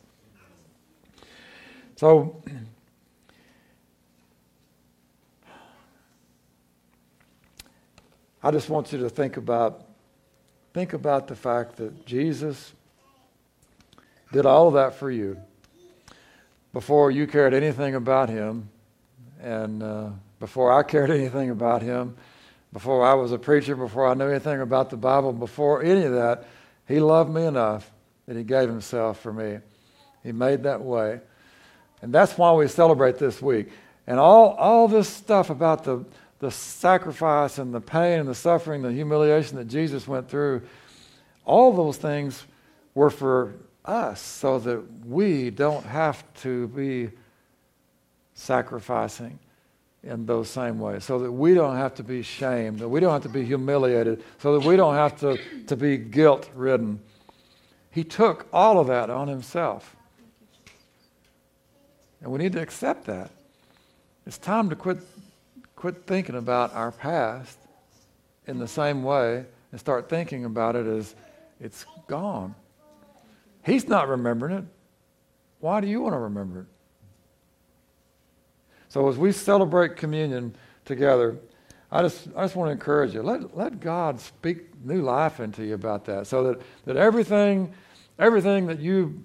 So, 1.96 2.42
I 8.42 8.50
just 8.50 8.68
want 8.68 8.92
you 8.92 8.98
to 8.98 9.08
think 9.08 9.36
about 9.36 9.84
think 10.74 10.94
about 10.94 11.28
the 11.28 11.36
fact 11.36 11.76
that 11.76 12.06
Jesus 12.06 12.72
did 14.32 14.46
all 14.46 14.68
of 14.68 14.74
that 14.74 14.94
for 14.94 15.10
you 15.10 15.38
before 16.72 17.10
you 17.10 17.26
cared 17.26 17.52
anything 17.52 17.94
about 17.94 18.30
him 18.30 18.70
and 19.40 19.82
uh, 19.82 20.08
before 20.40 20.72
I 20.72 20.82
cared 20.82 21.10
anything 21.10 21.50
about 21.50 21.82
him, 21.82 22.16
before 22.72 23.04
I 23.04 23.14
was 23.14 23.32
a 23.32 23.38
preacher, 23.38 23.76
before 23.76 24.06
I 24.06 24.14
knew 24.14 24.28
anything 24.28 24.60
about 24.60 24.90
the 24.90 24.96
Bible, 24.96 25.32
before 25.32 25.82
any 25.82 26.04
of 26.04 26.12
that, 26.12 26.46
he 26.88 27.00
loved 27.00 27.30
me 27.30 27.44
enough 27.44 27.90
that 28.26 28.36
he 28.36 28.44
gave 28.44 28.68
himself 28.68 29.20
for 29.20 29.32
me. 29.32 29.58
He 30.22 30.32
made 30.32 30.62
that 30.62 30.80
way. 30.80 31.20
And 32.00 32.12
that's 32.12 32.38
why 32.38 32.52
we 32.52 32.68
celebrate 32.68 33.18
this 33.18 33.42
week. 33.42 33.68
And 34.06 34.18
all, 34.18 34.50
all 34.54 34.88
this 34.88 35.08
stuff 35.08 35.50
about 35.50 35.84
the, 35.84 36.04
the 36.38 36.50
sacrifice 36.50 37.58
and 37.58 37.74
the 37.74 37.80
pain 37.80 38.20
and 38.20 38.28
the 38.28 38.34
suffering, 38.34 38.82
the 38.82 38.92
humiliation 38.92 39.56
that 39.58 39.68
Jesus 39.68 40.08
went 40.08 40.28
through, 40.28 40.62
all 41.44 41.72
those 41.72 41.96
things 41.96 42.44
were 42.94 43.10
for 43.10 43.54
us 43.84 44.20
so 44.20 44.58
that 44.60 44.82
we 45.04 45.50
don't 45.50 45.84
have 45.84 46.24
to 46.34 46.68
be 46.68 47.10
sacrificing 48.34 49.38
in 50.04 50.26
those 50.26 50.50
same 50.50 50.80
ways, 50.80 51.04
so 51.04 51.18
that 51.20 51.30
we 51.30 51.54
don't 51.54 51.76
have 51.76 51.94
to 51.94 52.02
be 52.02 52.22
shamed, 52.22 52.80
that 52.80 52.88
we 52.88 52.98
don't 52.98 53.12
have 53.12 53.22
to 53.22 53.28
be 53.28 53.44
humiliated, 53.44 54.22
so 54.38 54.58
that 54.58 54.66
we 54.66 54.76
don't 54.76 54.94
have 54.94 55.18
to, 55.20 55.38
to 55.66 55.76
be 55.76 55.96
guilt 55.96 56.50
ridden. 56.54 57.00
He 57.90 58.02
took 58.02 58.46
all 58.52 58.80
of 58.80 58.88
that 58.88 59.10
on 59.10 59.28
himself. 59.28 59.94
And 62.20 62.32
we 62.32 62.38
need 62.38 62.52
to 62.52 62.60
accept 62.60 63.04
that. 63.04 63.30
It's 64.26 64.38
time 64.38 64.70
to 64.70 64.76
quit, 64.76 64.98
quit 65.76 66.06
thinking 66.06 66.36
about 66.36 66.74
our 66.74 66.90
past 66.90 67.58
in 68.46 68.58
the 68.58 68.68
same 68.68 69.02
way 69.02 69.44
and 69.70 69.80
start 69.80 70.08
thinking 70.08 70.44
about 70.44 70.74
it 70.74 70.86
as 70.86 71.14
it's 71.60 71.86
gone. 72.08 72.54
He's 73.64 73.86
not 73.86 74.08
remembering 74.08 74.56
it. 74.58 74.64
Why 75.60 75.80
do 75.80 75.86
you 75.86 76.00
want 76.00 76.14
to 76.14 76.18
remember 76.18 76.60
it? 76.60 76.66
So 78.92 79.08
as 79.08 79.16
we 79.16 79.32
celebrate 79.32 79.96
communion 79.96 80.54
together, 80.84 81.38
I 81.90 82.02
just, 82.02 82.28
I 82.36 82.42
just 82.42 82.56
want 82.56 82.68
to 82.68 82.72
encourage 82.72 83.14
you. 83.14 83.22
Let, 83.22 83.56
let 83.56 83.80
God 83.80 84.20
speak 84.20 84.66
new 84.84 85.00
life 85.00 85.40
into 85.40 85.64
you 85.64 85.72
about 85.72 86.04
that 86.04 86.26
so 86.26 86.44
that, 86.44 86.60
that 86.84 86.98
everything, 86.98 87.72
everything 88.18 88.66
that 88.66 88.80
you 88.80 89.24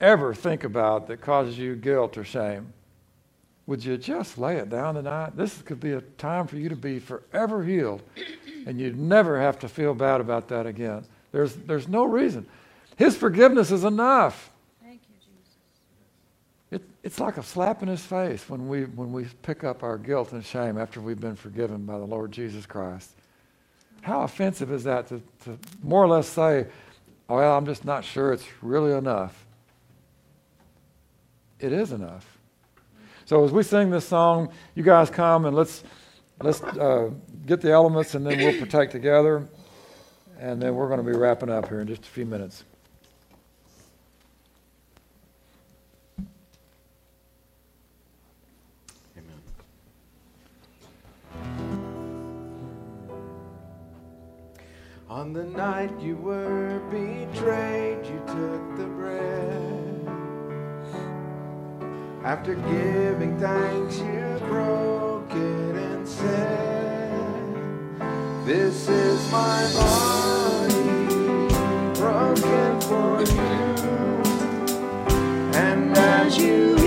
ever 0.00 0.34
think 0.34 0.64
about 0.64 1.06
that 1.06 1.20
causes 1.20 1.56
you 1.56 1.76
guilt 1.76 2.18
or 2.18 2.24
shame, 2.24 2.72
would 3.68 3.84
you 3.84 3.98
just 3.98 4.36
lay 4.36 4.56
it 4.56 4.68
down 4.68 4.96
tonight? 4.96 5.36
This 5.36 5.62
could 5.62 5.78
be 5.78 5.92
a 5.92 6.00
time 6.00 6.48
for 6.48 6.56
you 6.56 6.68
to 6.68 6.74
be 6.74 6.98
forever 6.98 7.62
healed, 7.62 8.02
and 8.66 8.80
you'd 8.80 8.98
never 8.98 9.40
have 9.40 9.60
to 9.60 9.68
feel 9.68 9.94
bad 9.94 10.20
about 10.20 10.48
that 10.48 10.66
again. 10.66 11.04
There's, 11.30 11.54
there's 11.54 11.86
no 11.86 12.04
reason. 12.04 12.46
His 12.96 13.16
forgiveness 13.16 13.70
is 13.70 13.84
enough. 13.84 14.50
It, 16.70 16.82
it's 17.02 17.18
like 17.18 17.38
a 17.38 17.42
slap 17.42 17.82
in 17.82 17.88
his 17.88 18.04
face 18.04 18.48
when 18.48 18.68
we, 18.68 18.84
when 18.84 19.12
we 19.12 19.24
pick 19.42 19.64
up 19.64 19.82
our 19.82 19.96
guilt 19.96 20.32
and 20.32 20.44
shame 20.44 20.76
after 20.76 21.00
we've 21.00 21.20
been 21.20 21.36
forgiven 21.36 21.86
by 21.86 21.98
the 21.98 22.04
Lord 22.04 22.30
Jesus 22.30 22.66
Christ. 22.66 23.10
How 24.02 24.22
offensive 24.22 24.70
is 24.70 24.84
that 24.84 25.08
to, 25.08 25.22
to 25.44 25.58
more 25.82 26.04
or 26.04 26.08
less 26.08 26.28
say, 26.28 26.66
well, 27.28 27.56
I'm 27.56 27.66
just 27.66 27.84
not 27.84 28.04
sure 28.04 28.32
it's 28.32 28.46
really 28.62 28.92
enough? 28.92 29.46
It 31.58 31.72
is 31.72 31.92
enough. 31.92 32.38
So 33.24 33.44
as 33.44 33.52
we 33.52 33.62
sing 33.62 33.90
this 33.90 34.06
song, 34.06 34.50
you 34.74 34.82
guys 34.82 35.10
come 35.10 35.44
and 35.46 35.56
let's, 35.56 35.84
let's 36.42 36.62
uh, 36.62 37.10
get 37.46 37.60
the 37.60 37.70
elements 37.70 38.14
and 38.14 38.26
then 38.26 38.38
we'll 38.38 38.58
partake 38.58 38.90
together. 38.90 39.48
And 40.38 40.62
then 40.62 40.74
we're 40.74 40.86
going 40.86 41.04
to 41.04 41.10
be 41.10 41.16
wrapping 41.18 41.50
up 41.50 41.68
here 41.68 41.80
in 41.80 41.88
just 41.88 42.02
a 42.02 42.08
few 42.08 42.24
minutes. 42.24 42.64
On 55.10 55.32
the 55.32 55.44
night 55.44 55.98
you 55.98 56.16
were 56.16 56.80
betrayed, 56.90 58.04
you 58.04 58.18
took 58.26 58.76
the 58.76 58.84
bread. 58.84 60.06
After 62.22 62.54
giving 62.54 63.40
thanks, 63.40 64.00
you 64.00 64.38
broke 64.48 65.30
it 65.30 65.76
and 65.76 66.06
said, 66.06 67.56
This 68.44 68.86
is 68.86 69.32
my 69.32 69.66
body 69.72 70.74
broken 71.94 72.80
for 72.82 73.22
you. 73.32 73.40
And 75.54 75.96
as 75.96 76.36
you 76.36 76.77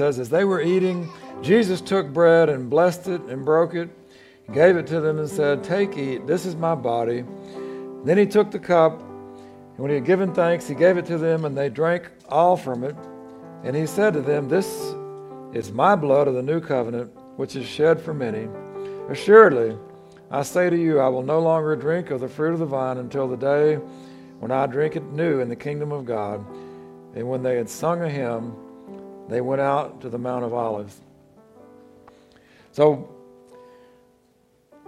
says, 0.00 0.18
As 0.18 0.30
they 0.30 0.44
were 0.44 0.62
eating, 0.62 1.06
Jesus 1.42 1.82
took 1.82 2.10
bread 2.10 2.48
and 2.48 2.70
blessed 2.70 3.06
it 3.08 3.20
and 3.24 3.44
broke 3.44 3.74
it, 3.74 3.90
gave 4.50 4.76
it 4.76 4.86
to 4.86 4.98
them 4.98 5.18
and 5.18 5.28
said, 5.28 5.62
Take, 5.62 5.94
eat, 5.98 6.26
this 6.26 6.46
is 6.46 6.56
my 6.56 6.74
body. 6.74 7.22
Then 8.06 8.16
he 8.16 8.24
took 8.24 8.50
the 8.50 8.58
cup, 8.58 8.98
and 8.98 9.78
when 9.78 9.90
he 9.90 9.96
had 9.96 10.06
given 10.06 10.32
thanks, 10.32 10.66
he 10.66 10.74
gave 10.74 10.96
it 10.96 11.04
to 11.04 11.18
them, 11.18 11.44
and 11.44 11.54
they 11.54 11.68
drank 11.68 12.10
all 12.30 12.56
from 12.56 12.82
it. 12.82 12.96
And 13.62 13.76
he 13.76 13.84
said 13.84 14.14
to 14.14 14.22
them, 14.22 14.48
This 14.48 14.66
is 15.52 15.70
my 15.70 15.96
blood 15.96 16.28
of 16.28 16.34
the 16.34 16.42
new 16.42 16.62
covenant, 16.62 17.12
which 17.36 17.54
is 17.54 17.66
shed 17.66 18.00
for 18.00 18.14
many. 18.14 18.48
Assuredly, 19.10 19.76
I 20.30 20.42
say 20.44 20.70
to 20.70 20.76
you, 20.78 20.98
I 20.98 21.08
will 21.08 21.22
no 21.22 21.40
longer 21.40 21.76
drink 21.76 22.10
of 22.10 22.20
the 22.20 22.28
fruit 22.28 22.54
of 22.54 22.58
the 22.58 22.64
vine 22.64 22.96
until 22.96 23.28
the 23.28 23.36
day 23.36 23.74
when 24.38 24.50
I 24.50 24.64
drink 24.64 24.96
it 24.96 25.04
new 25.12 25.40
in 25.40 25.50
the 25.50 25.56
kingdom 25.56 25.92
of 25.92 26.06
God. 26.06 26.42
And 27.14 27.28
when 27.28 27.42
they 27.42 27.56
had 27.56 27.68
sung 27.68 28.00
a 28.00 28.08
hymn, 28.08 28.54
they 29.30 29.40
went 29.40 29.60
out 29.60 30.00
to 30.00 30.08
the 30.08 30.18
Mount 30.18 30.44
of 30.44 30.52
Olives. 30.52 31.00
So, 32.72 33.08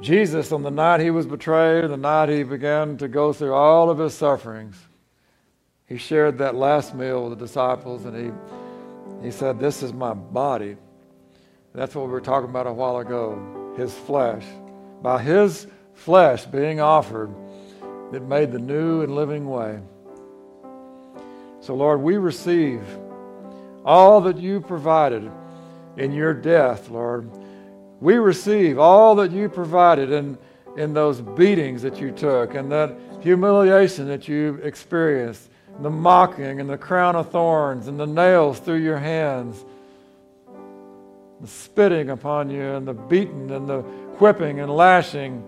Jesus, 0.00 0.50
on 0.50 0.62
the 0.62 0.70
night 0.70 1.00
he 1.00 1.10
was 1.10 1.26
betrayed, 1.26 1.88
the 1.88 1.96
night 1.96 2.28
he 2.28 2.42
began 2.42 2.96
to 2.96 3.06
go 3.06 3.32
through 3.32 3.54
all 3.54 3.88
of 3.88 3.98
his 3.98 4.14
sufferings, 4.14 4.76
he 5.86 5.96
shared 5.96 6.38
that 6.38 6.56
last 6.56 6.92
meal 6.92 7.28
with 7.28 7.38
the 7.38 7.44
disciples 7.44 8.04
and 8.04 8.16
he, 8.16 9.24
he 9.24 9.30
said, 9.30 9.60
This 9.60 9.80
is 9.82 9.92
my 9.92 10.12
body. 10.12 10.76
That's 11.72 11.94
what 11.94 12.06
we 12.06 12.12
were 12.12 12.20
talking 12.20 12.50
about 12.50 12.66
a 12.66 12.72
while 12.72 12.98
ago 12.98 13.74
his 13.76 13.94
flesh. 13.94 14.44
By 15.02 15.22
his 15.22 15.68
flesh 15.94 16.44
being 16.46 16.80
offered, 16.80 17.32
it 18.12 18.22
made 18.22 18.50
the 18.50 18.58
new 18.58 19.02
and 19.02 19.14
living 19.14 19.48
way. 19.48 19.80
So, 21.60 21.74
Lord, 21.74 22.00
we 22.00 22.16
receive 22.16 22.82
all 23.84 24.20
that 24.22 24.38
you 24.38 24.60
provided 24.60 25.30
in 25.96 26.12
your 26.12 26.34
death, 26.34 26.88
Lord. 26.88 27.30
We 28.00 28.16
receive 28.16 28.78
all 28.78 29.14
that 29.16 29.30
you 29.30 29.48
provided 29.48 30.10
in, 30.10 30.38
in 30.76 30.94
those 30.94 31.20
beatings 31.20 31.82
that 31.82 32.00
you 32.00 32.10
took 32.10 32.54
and 32.54 32.70
that 32.72 32.96
humiliation 33.20 34.08
that 34.08 34.26
you 34.28 34.60
experienced, 34.62 35.50
the 35.80 35.90
mocking 35.90 36.60
and 36.60 36.68
the 36.68 36.78
crown 36.78 37.16
of 37.16 37.30
thorns 37.30 37.88
and 37.88 37.98
the 37.98 38.06
nails 38.06 38.58
through 38.58 38.82
your 38.82 38.98
hands, 38.98 39.64
the 41.40 41.46
spitting 41.46 42.10
upon 42.10 42.50
you 42.50 42.62
and 42.62 42.86
the 42.86 42.94
beating 42.94 43.50
and 43.50 43.68
the 43.68 43.80
whipping 44.18 44.60
and 44.60 44.74
lashing. 44.74 45.44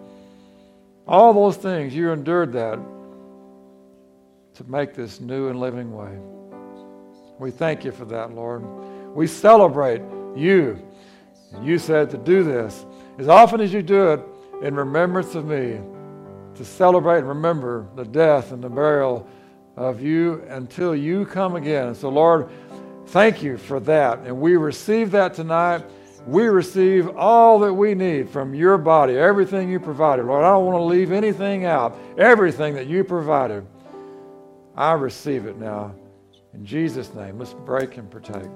All 1.07 1.32
those 1.32 1.57
things, 1.57 1.95
you 1.95 2.12
endured 2.12 2.53
that 2.53 2.78
to 4.55 4.64
make 4.64 4.95
this 4.95 5.20
new 5.20 5.49
and 5.49 5.59
living 5.59 5.93
way. 5.93 6.16
We 7.39 7.51
thank 7.51 7.85
you 7.85 7.93
for 7.93 8.05
that, 8.07 8.32
Lord. 8.35 8.62
We 9.14 9.26
celebrate 9.26 10.03
you. 10.37 10.80
You 11.62 11.78
said 11.78 12.11
to 12.11 12.18
do 12.18 12.43
this 12.43 12.85
as 13.18 13.28
often 13.28 13.61
as 13.61 13.72
you 13.72 13.82
do 13.82 14.12
it 14.12 14.20
in 14.62 14.74
remembrance 14.74 15.35
of 15.35 15.45
me, 15.45 15.80
to 16.55 16.64
celebrate 16.64 17.18
and 17.18 17.28
remember 17.28 17.87
the 17.97 18.05
death 18.05 18.53
and 18.53 18.62
the 18.62 18.68
burial 18.68 19.28
of 19.76 20.01
you 20.01 20.43
until 20.49 20.95
you 20.95 21.26
come 21.26 21.57
again. 21.57 21.95
So, 21.95 22.09
Lord, 22.09 22.49
thank 23.09 23.43
you 23.43 23.59
for 23.59 23.80
that. 23.80 24.20
And 24.20 24.41
we 24.41 24.57
receive 24.57 25.11
that 25.12 25.35
tonight. 25.35 25.85
We 26.26 26.47
receive 26.47 27.16
all 27.16 27.59
that 27.61 27.74
we 27.74 27.95
need 27.95 28.30
from 28.30 28.55
your 28.55 28.78
body, 28.78 29.18
everything 29.18 29.68
you 29.68 29.78
provided. 29.78 30.26
Lord, 30.26 30.45
I 30.45 30.51
don't 30.51 30.64
want 30.64 30.78
to 30.78 30.85
leave 30.85 31.12
anything 31.12 31.64
out. 31.64 31.99
Everything 32.16 32.74
that 32.74 32.87
you 32.87 33.05
provided, 33.05 33.66
I 34.76 34.93
receive 34.93 35.47
it 35.47 35.59
now. 35.59 35.95
In 36.55 36.64
Jesus' 36.64 37.12
name, 37.14 37.38
let's 37.38 37.52
break 37.52 37.96
and 37.96 38.11
partake. 38.11 38.50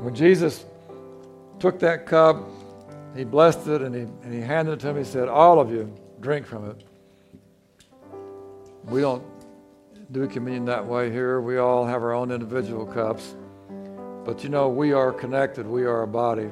When 0.00 0.14
Jesus 0.14 0.64
took 1.60 1.78
that 1.80 2.06
cup, 2.06 2.42
he 3.14 3.24
blessed 3.24 3.68
it 3.68 3.82
and 3.82 3.94
he, 3.94 4.00
and 4.00 4.32
he 4.32 4.40
handed 4.40 4.72
it 4.72 4.80
to 4.80 4.88
him. 4.88 4.96
He 4.96 5.04
said, 5.04 5.28
All 5.28 5.60
of 5.60 5.70
you, 5.70 5.94
drink 6.20 6.46
from 6.46 6.70
it. 6.70 6.84
We 8.84 9.00
don't 9.00 9.22
do 10.10 10.26
communion 10.26 10.64
that 10.64 10.84
way 10.84 11.10
here. 11.10 11.40
We 11.40 11.58
all 11.58 11.86
have 11.86 12.02
our 12.02 12.12
own 12.12 12.32
individual 12.32 12.84
cups. 12.84 13.36
But 14.24 14.42
you 14.42 14.50
know, 14.50 14.68
we 14.68 14.92
are 14.92 15.12
connected, 15.12 15.66
we 15.66 15.84
are 15.84 16.02
a 16.02 16.08
body. 16.08 16.50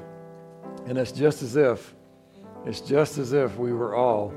And 0.86 0.98
it's 0.98 1.12
just 1.12 1.42
as 1.42 1.56
if, 1.56 1.94
it's 2.66 2.80
just 2.80 3.18
as 3.18 3.32
if 3.32 3.56
we 3.56 3.72
were 3.72 3.94
all 3.94 4.32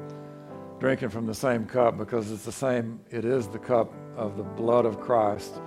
drinking 0.84 1.08
from 1.08 1.26
the 1.26 1.34
same 1.34 1.66
cup 1.66 1.98
because 1.98 2.30
it's 2.30 2.44
the 2.44 2.52
same, 2.52 3.00
it 3.10 3.24
is 3.24 3.48
the 3.48 3.58
cup 3.58 3.94
of 4.18 4.36
the 4.36 4.44
blood 4.44 4.86
of 4.86 5.00
Christ. 5.00 5.62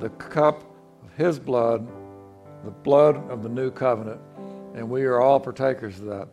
The 0.00 0.08
cup 0.08 0.64
of 1.04 1.12
his 1.16 1.38
blood, 1.38 1.86
the 2.64 2.72
blood 2.72 3.30
of 3.30 3.44
the 3.44 3.48
new 3.48 3.70
covenant. 3.70 4.20
And 4.74 4.90
we 4.90 5.04
are 5.04 5.20
all 5.20 5.38
partakers 5.38 6.00
of 6.00 6.06
that. 6.06 6.28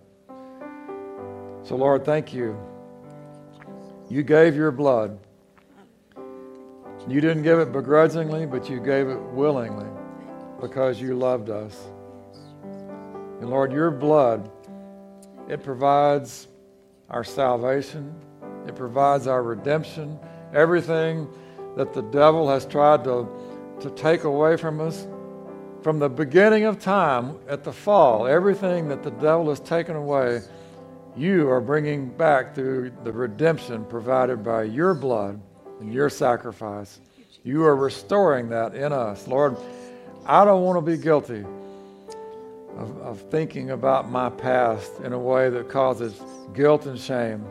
So, 1.62 1.76
Lord, 1.76 2.04
thank 2.04 2.34
you. 2.34 2.58
You 4.10 4.24
gave 4.24 4.56
your 4.56 4.72
blood. 4.72 5.20
You 7.08 7.22
didn't 7.22 7.43
give 7.43 7.60
it 7.60 7.72
begrudgingly, 7.72 8.47
but 8.47 8.68
you 8.68 8.80
gave 8.80 9.10
it 9.10 9.22
willingly 9.22 9.86
because 10.60 10.99
you 10.99 11.14
loved 11.14 11.52
us. 11.52 11.80
And 12.64 13.52
Lord, 13.52 13.72
your 13.72 13.91
blood, 13.91 14.49
it 15.47 15.62
provides 15.62 16.47
our 17.12 17.24
salvation, 17.24 18.16
it 18.66 18.76
provides 18.76 19.28
our 19.28 19.43
redemption, 19.43 20.18
everything 20.53 21.28
that 21.76 21.93
the 21.93 22.01
devil 22.03 22.49
has 22.49 22.66
tried 22.66 23.03
to, 23.03 23.28
to 23.82 23.89
take 23.91 24.24
away 24.24 24.57
from 24.57 24.82
us. 24.82 25.07
From 25.82 25.99
the 25.99 26.09
beginning 26.09 26.64
of 26.66 26.80
time 26.80 27.38
at 27.47 27.64
the 27.64 27.74
fall, 27.74 28.28
everything 28.28 28.88
that 28.89 29.03
the 29.03 29.12
devil 29.12 29.49
has 29.49 29.59
taken 29.59 29.95
away, 29.95 30.41
you 31.18 31.49
are 31.49 31.59
bringing 31.59 32.09
back 32.09 32.55
through 32.55 32.91
the 33.03 33.12
redemption 33.12 33.84
provided 33.86 34.43
by 34.43 34.64
your 34.64 34.93
blood 34.93 35.41
and 35.80 35.93
your 35.93 36.09
sacrifice. 36.09 37.01
You 37.43 37.66
are 37.66 37.76
restoring 37.76 38.49
that 38.49 38.76
in 38.76 38.93
us. 38.93 39.28
Lord, 39.28 39.57
I 40.26 40.45
don't 40.45 40.64
want 40.64 40.78
to 40.78 40.91
be 40.91 41.01
guilty 41.01 41.43
of, 42.78 42.97
of 43.01 43.22
thinking 43.30 43.72
about 43.72 44.09
my 44.09 44.30
past 44.30 44.91
in 45.03 45.13
a 45.13 45.19
way 45.19 45.49
that 45.49 45.69
causes 45.69 46.22
guilt 46.53 46.86
and 46.86 46.99
shame. 46.99 47.45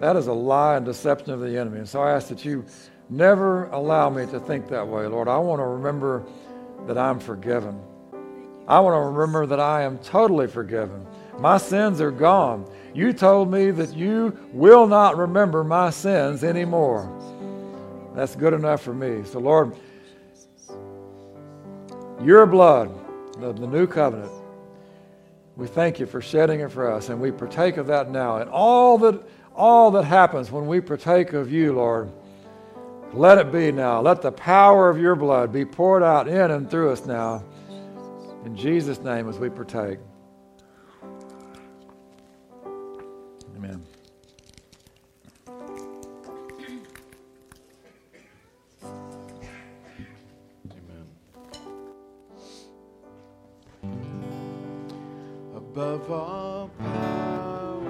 That 0.00 0.16
is 0.16 0.26
a 0.26 0.32
lie 0.32 0.76
and 0.76 0.84
deception 0.84 1.32
of 1.32 1.40
the 1.40 1.58
enemy. 1.58 1.78
And 1.78 1.88
so 1.88 2.02
I 2.02 2.12
ask 2.12 2.28
that 2.28 2.44
you 2.44 2.64
never 3.08 3.66
allow 3.66 4.10
me 4.10 4.26
to 4.26 4.40
think 4.40 4.68
that 4.68 4.86
way, 4.86 5.06
Lord. 5.06 5.28
I 5.28 5.38
want 5.38 5.60
to 5.60 5.66
remember 5.66 6.24
that 6.86 6.98
I'm 6.98 7.18
forgiven. 7.18 7.80
I 8.68 8.80
want 8.80 8.94
to 8.94 9.00
remember 9.00 9.46
that 9.46 9.60
I 9.60 9.82
am 9.82 9.98
totally 9.98 10.48
forgiven. 10.48 11.06
My 11.38 11.56
sins 11.56 12.00
are 12.00 12.10
gone. 12.10 12.68
You 12.94 13.12
told 13.12 13.50
me 13.50 13.70
that 13.70 13.94
you 13.94 14.36
will 14.52 14.86
not 14.86 15.16
remember 15.16 15.62
my 15.62 15.90
sins 15.90 16.42
anymore. 16.42 17.12
That's 18.14 18.34
good 18.34 18.54
enough 18.54 18.82
for 18.82 18.94
me. 18.94 19.22
So, 19.24 19.38
Lord, 19.38 19.76
your 22.22 22.46
blood, 22.46 22.90
the, 23.38 23.52
the 23.52 23.66
new 23.66 23.86
covenant, 23.86 24.32
we 25.56 25.66
thank 25.66 25.98
you 25.98 26.06
for 26.06 26.20
shedding 26.20 26.60
it 26.60 26.70
for 26.70 26.92
us, 26.92 27.08
and 27.08 27.20
we 27.20 27.32
partake 27.32 27.78
of 27.78 27.86
that 27.86 28.10
now. 28.10 28.36
And 28.36 28.50
all 28.50 28.98
that, 28.98 29.22
all 29.54 29.90
that 29.92 30.04
happens 30.04 30.50
when 30.50 30.66
we 30.66 30.80
partake 30.80 31.32
of 31.32 31.50
you, 31.50 31.72
Lord, 31.72 32.12
let 33.12 33.38
it 33.38 33.50
be 33.50 33.72
now. 33.72 34.02
Let 34.02 34.20
the 34.20 34.32
power 34.32 34.90
of 34.90 35.00
your 35.00 35.16
blood 35.16 35.52
be 35.52 35.64
poured 35.64 36.02
out 36.02 36.28
in 36.28 36.50
and 36.50 36.70
through 36.70 36.92
us 36.92 37.06
now. 37.06 37.42
In 38.44 38.54
Jesus' 38.54 39.00
name, 39.00 39.28
as 39.28 39.38
we 39.38 39.48
partake. 39.48 39.98
Amen. 43.56 43.82
Above 55.76 56.10
all 56.10 56.70
power, 56.78 57.82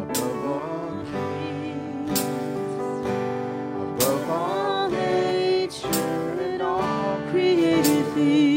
above 0.00 0.44
all 0.46 1.04
kings, 1.10 2.20
above 3.82 4.30
all 4.30 4.88
nature 4.90 5.88
and 6.40 6.62
all 6.62 7.18
created 7.32 8.06
things, 8.14 8.47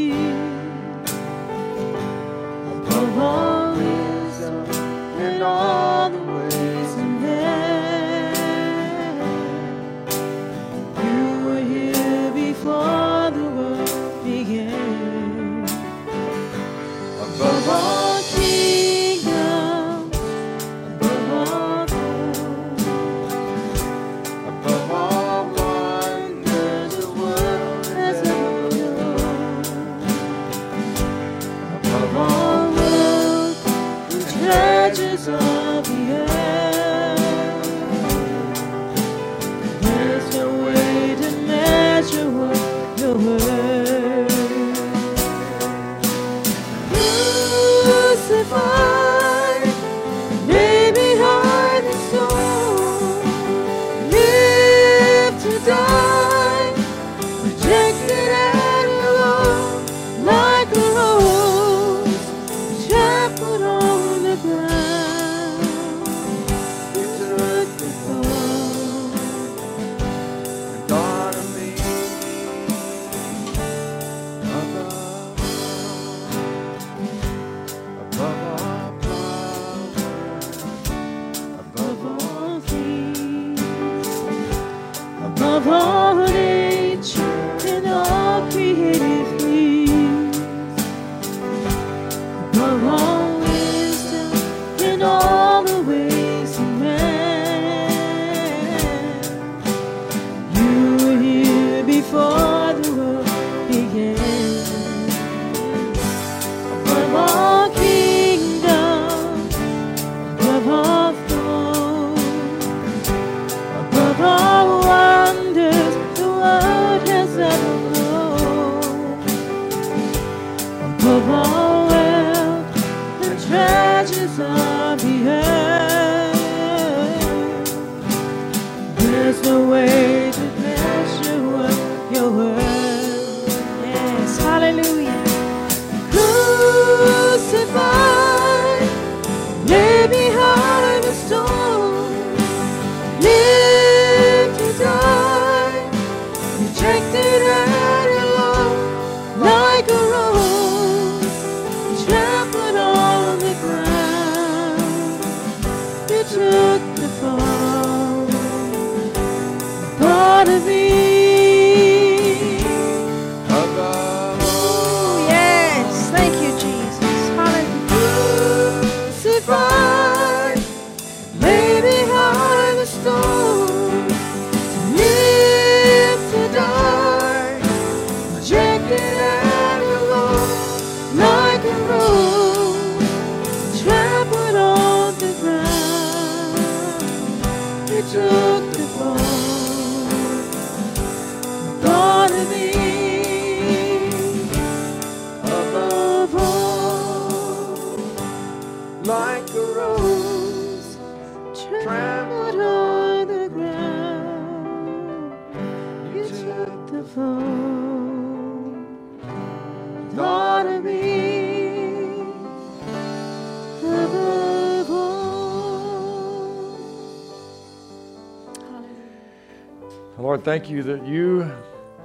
Lord, 220.32 220.45
thank 220.45 220.69
you 220.69 220.82
that 220.84 221.05
you 221.05 221.51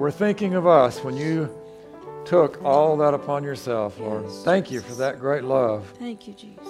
were 0.00 0.10
thinking 0.10 0.54
of 0.54 0.66
us 0.66 0.98
when 1.04 1.16
you 1.16 1.48
took 2.24 2.60
all 2.64 2.96
that 2.96 3.14
upon 3.14 3.44
yourself, 3.44 4.00
Lord. 4.00 4.24
Yes, 4.24 4.42
Thank 4.42 4.68
you 4.68 4.80
for 4.80 4.94
that 4.96 5.20
great 5.20 5.44
love. 5.44 5.86
Thank 6.00 6.26
you, 6.26 6.34
Jesus. 6.34 6.66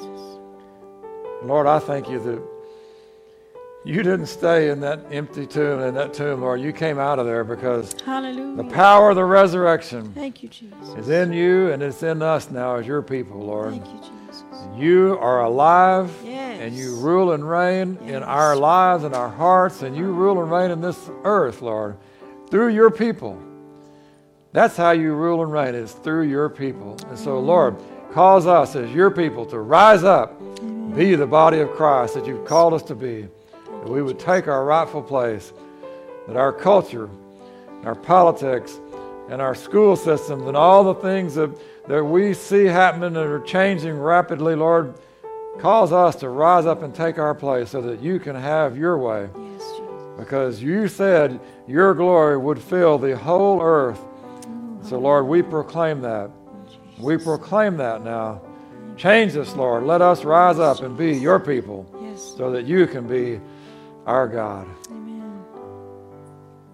Lord, 1.42 1.66
I 1.66 1.78
thank 1.78 2.10
you 2.10 2.20
that 2.24 2.42
you 3.86 4.02
didn't 4.02 4.26
stay 4.26 4.68
in 4.68 4.80
that 4.80 5.00
empty 5.10 5.46
tomb, 5.46 5.80
in 5.80 5.94
that 5.94 6.12
tomb, 6.12 6.42
Lord. 6.42 6.60
You 6.60 6.74
came 6.74 6.98
out 6.98 7.18
of 7.18 7.24
there 7.24 7.42
because 7.42 7.94
Hallelujah. 8.04 8.62
the 8.62 8.74
power 8.74 9.08
of 9.08 9.16
the 9.16 9.24
resurrection 9.24 10.12
Thank 10.12 10.42
you, 10.42 10.50
Jesus. 10.50 10.76
is 10.98 11.08
in 11.08 11.32
you 11.32 11.72
and 11.72 11.82
it's 11.82 12.02
in 12.02 12.20
us 12.20 12.50
now 12.50 12.76
as 12.76 12.86
your 12.86 13.00
people, 13.00 13.40
Lord. 13.40 13.70
Thank 13.70 13.86
you, 13.86 14.00
Jesus. 14.00 14.44
You 14.76 15.16
are 15.22 15.42
alive 15.42 16.14
Yes. 16.22 16.35
And 16.56 16.74
you 16.74 16.96
rule 16.96 17.32
and 17.32 17.48
reign 17.48 17.98
in 18.06 18.22
our 18.22 18.56
lives 18.56 19.04
and 19.04 19.14
our 19.14 19.28
hearts, 19.28 19.82
and 19.82 19.96
you 19.96 20.06
rule 20.06 20.42
and 20.42 20.50
reign 20.50 20.70
in 20.70 20.80
this 20.80 21.10
earth, 21.24 21.62
Lord, 21.62 21.96
through 22.50 22.68
your 22.68 22.90
people. 22.90 23.40
That's 24.52 24.76
how 24.76 24.92
you 24.92 25.12
rule 25.12 25.42
and 25.42 25.52
reign, 25.52 25.74
is 25.74 25.92
through 25.92 26.28
your 26.28 26.48
people. 26.48 26.96
And 27.08 27.18
so, 27.18 27.38
Lord, 27.38 27.76
cause 28.12 28.46
us 28.46 28.74
as 28.74 28.90
your 28.92 29.10
people 29.10 29.44
to 29.46 29.58
rise 29.60 30.02
up, 30.02 30.38
be 30.94 31.14
the 31.14 31.26
body 31.26 31.60
of 31.60 31.70
Christ 31.72 32.14
that 32.14 32.26
you've 32.26 32.46
called 32.46 32.72
us 32.74 32.82
to 32.84 32.94
be, 32.94 33.28
that 33.66 33.88
we 33.88 34.02
would 34.02 34.18
take 34.18 34.48
our 34.48 34.64
rightful 34.64 35.02
place, 35.02 35.52
that 36.26 36.36
our 36.36 36.52
culture, 36.52 37.10
our 37.84 37.94
politics, 37.94 38.80
and 39.28 39.42
our 39.42 39.54
school 39.54 39.96
systems, 39.96 40.46
and 40.46 40.56
all 40.56 40.84
the 40.84 40.94
things 40.94 41.34
that, 41.34 41.50
that 41.88 42.02
we 42.02 42.32
see 42.32 42.64
happening 42.64 43.12
that 43.12 43.26
are 43.26 43.40
changing 43.40 43.98
rapidly, 43.98 44.54
Lord, 44.54 44.94
cause 45.58 45.92
us 45.92 46.16
to 46.16 46.28
rise 46.28 46.66
up 46.66 46.82
and 46.82 46.94
take 46.94 47.18
our 47.18 47.34
place 47.34 47.70
so 47.70 47.80
that 47.82 48.00
you 48.00 48.18
can 48.18 48.36
have 48.36 48.76
your 48.76 48.98
way. 48.98 49.28
Yes, 49.36 49.62
Jesus. 49.70 49.84
Because 50.18 50.62
you 50.62 50.88
said 50.88 51.40
your 51.66 51.94
glory 51.94 52.36
would 52.38 52.60
fill 52.60 52.98
the 52.98 53.16
whole 53.16 53.60
earth. 53.62 54.00
So, 54.82 54.96
oh. 54.96 55.00
Lord, 55.00 55.26
we 55.26 55.42
proclaim 55.42 56.00
that. 56.02 56.30
We 56.98 57.16
proclaim 57.18 57.76
that 57.78 58.02
now. 58.02 58.40
Change 58.96 59.36
us, 59.36 59.54
Lord. 59.54 59.84
Let 59.84 60.00
us 60.00 60.24
rise 60.24 60.58
up 60.58 60.80
and 60.80 60.96
be 60.96 61.12
your 61.14 61.38
people 61.38 61.86
Yes. 62.00 62.34
so 62.36 62.50
that 62.52 62.64
you 62.64 62.86
can 62.86 63.06
be 63.06 63.40
our 64.06 64.26
God. 64.26 64.66
Amen. 64.90 65.42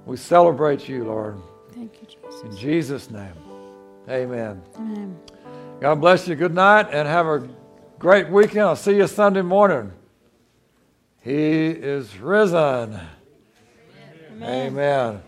We 0.07 0.17
celebrate 0.17 0.89
you, 0.89 1.05
Lord. 1.05 1.37
Thank 1.73 2.01
you, 2.01 2.07
Jesus. 2.07 2.43
In 2.43 2.57
Jesus' 2.57 3.11
name, 3.11 3.33
amen. 4.09 4.63
Amen. 4.77 5.19
God 5.81 6.01
bless 6.01 6.29
you. 6.29 6.37
Good 6.37 6.55
night 6.55 6.89
and 6.93 7.09
have 7.09 7.27
a 7.27 7.49
great 8.03 8.29
weekend. 8.29 8.63
I'll 8.63 8.75
see 8.75 8.97
you 8.97 9.07
Sunday 9.07 9.43
morning. 9.43 9.93
He 11.21 11.69
is 11.69 12.19
risen. 12.19 12.99
Amen. 14.41 14.43
amen. 14.43 15.23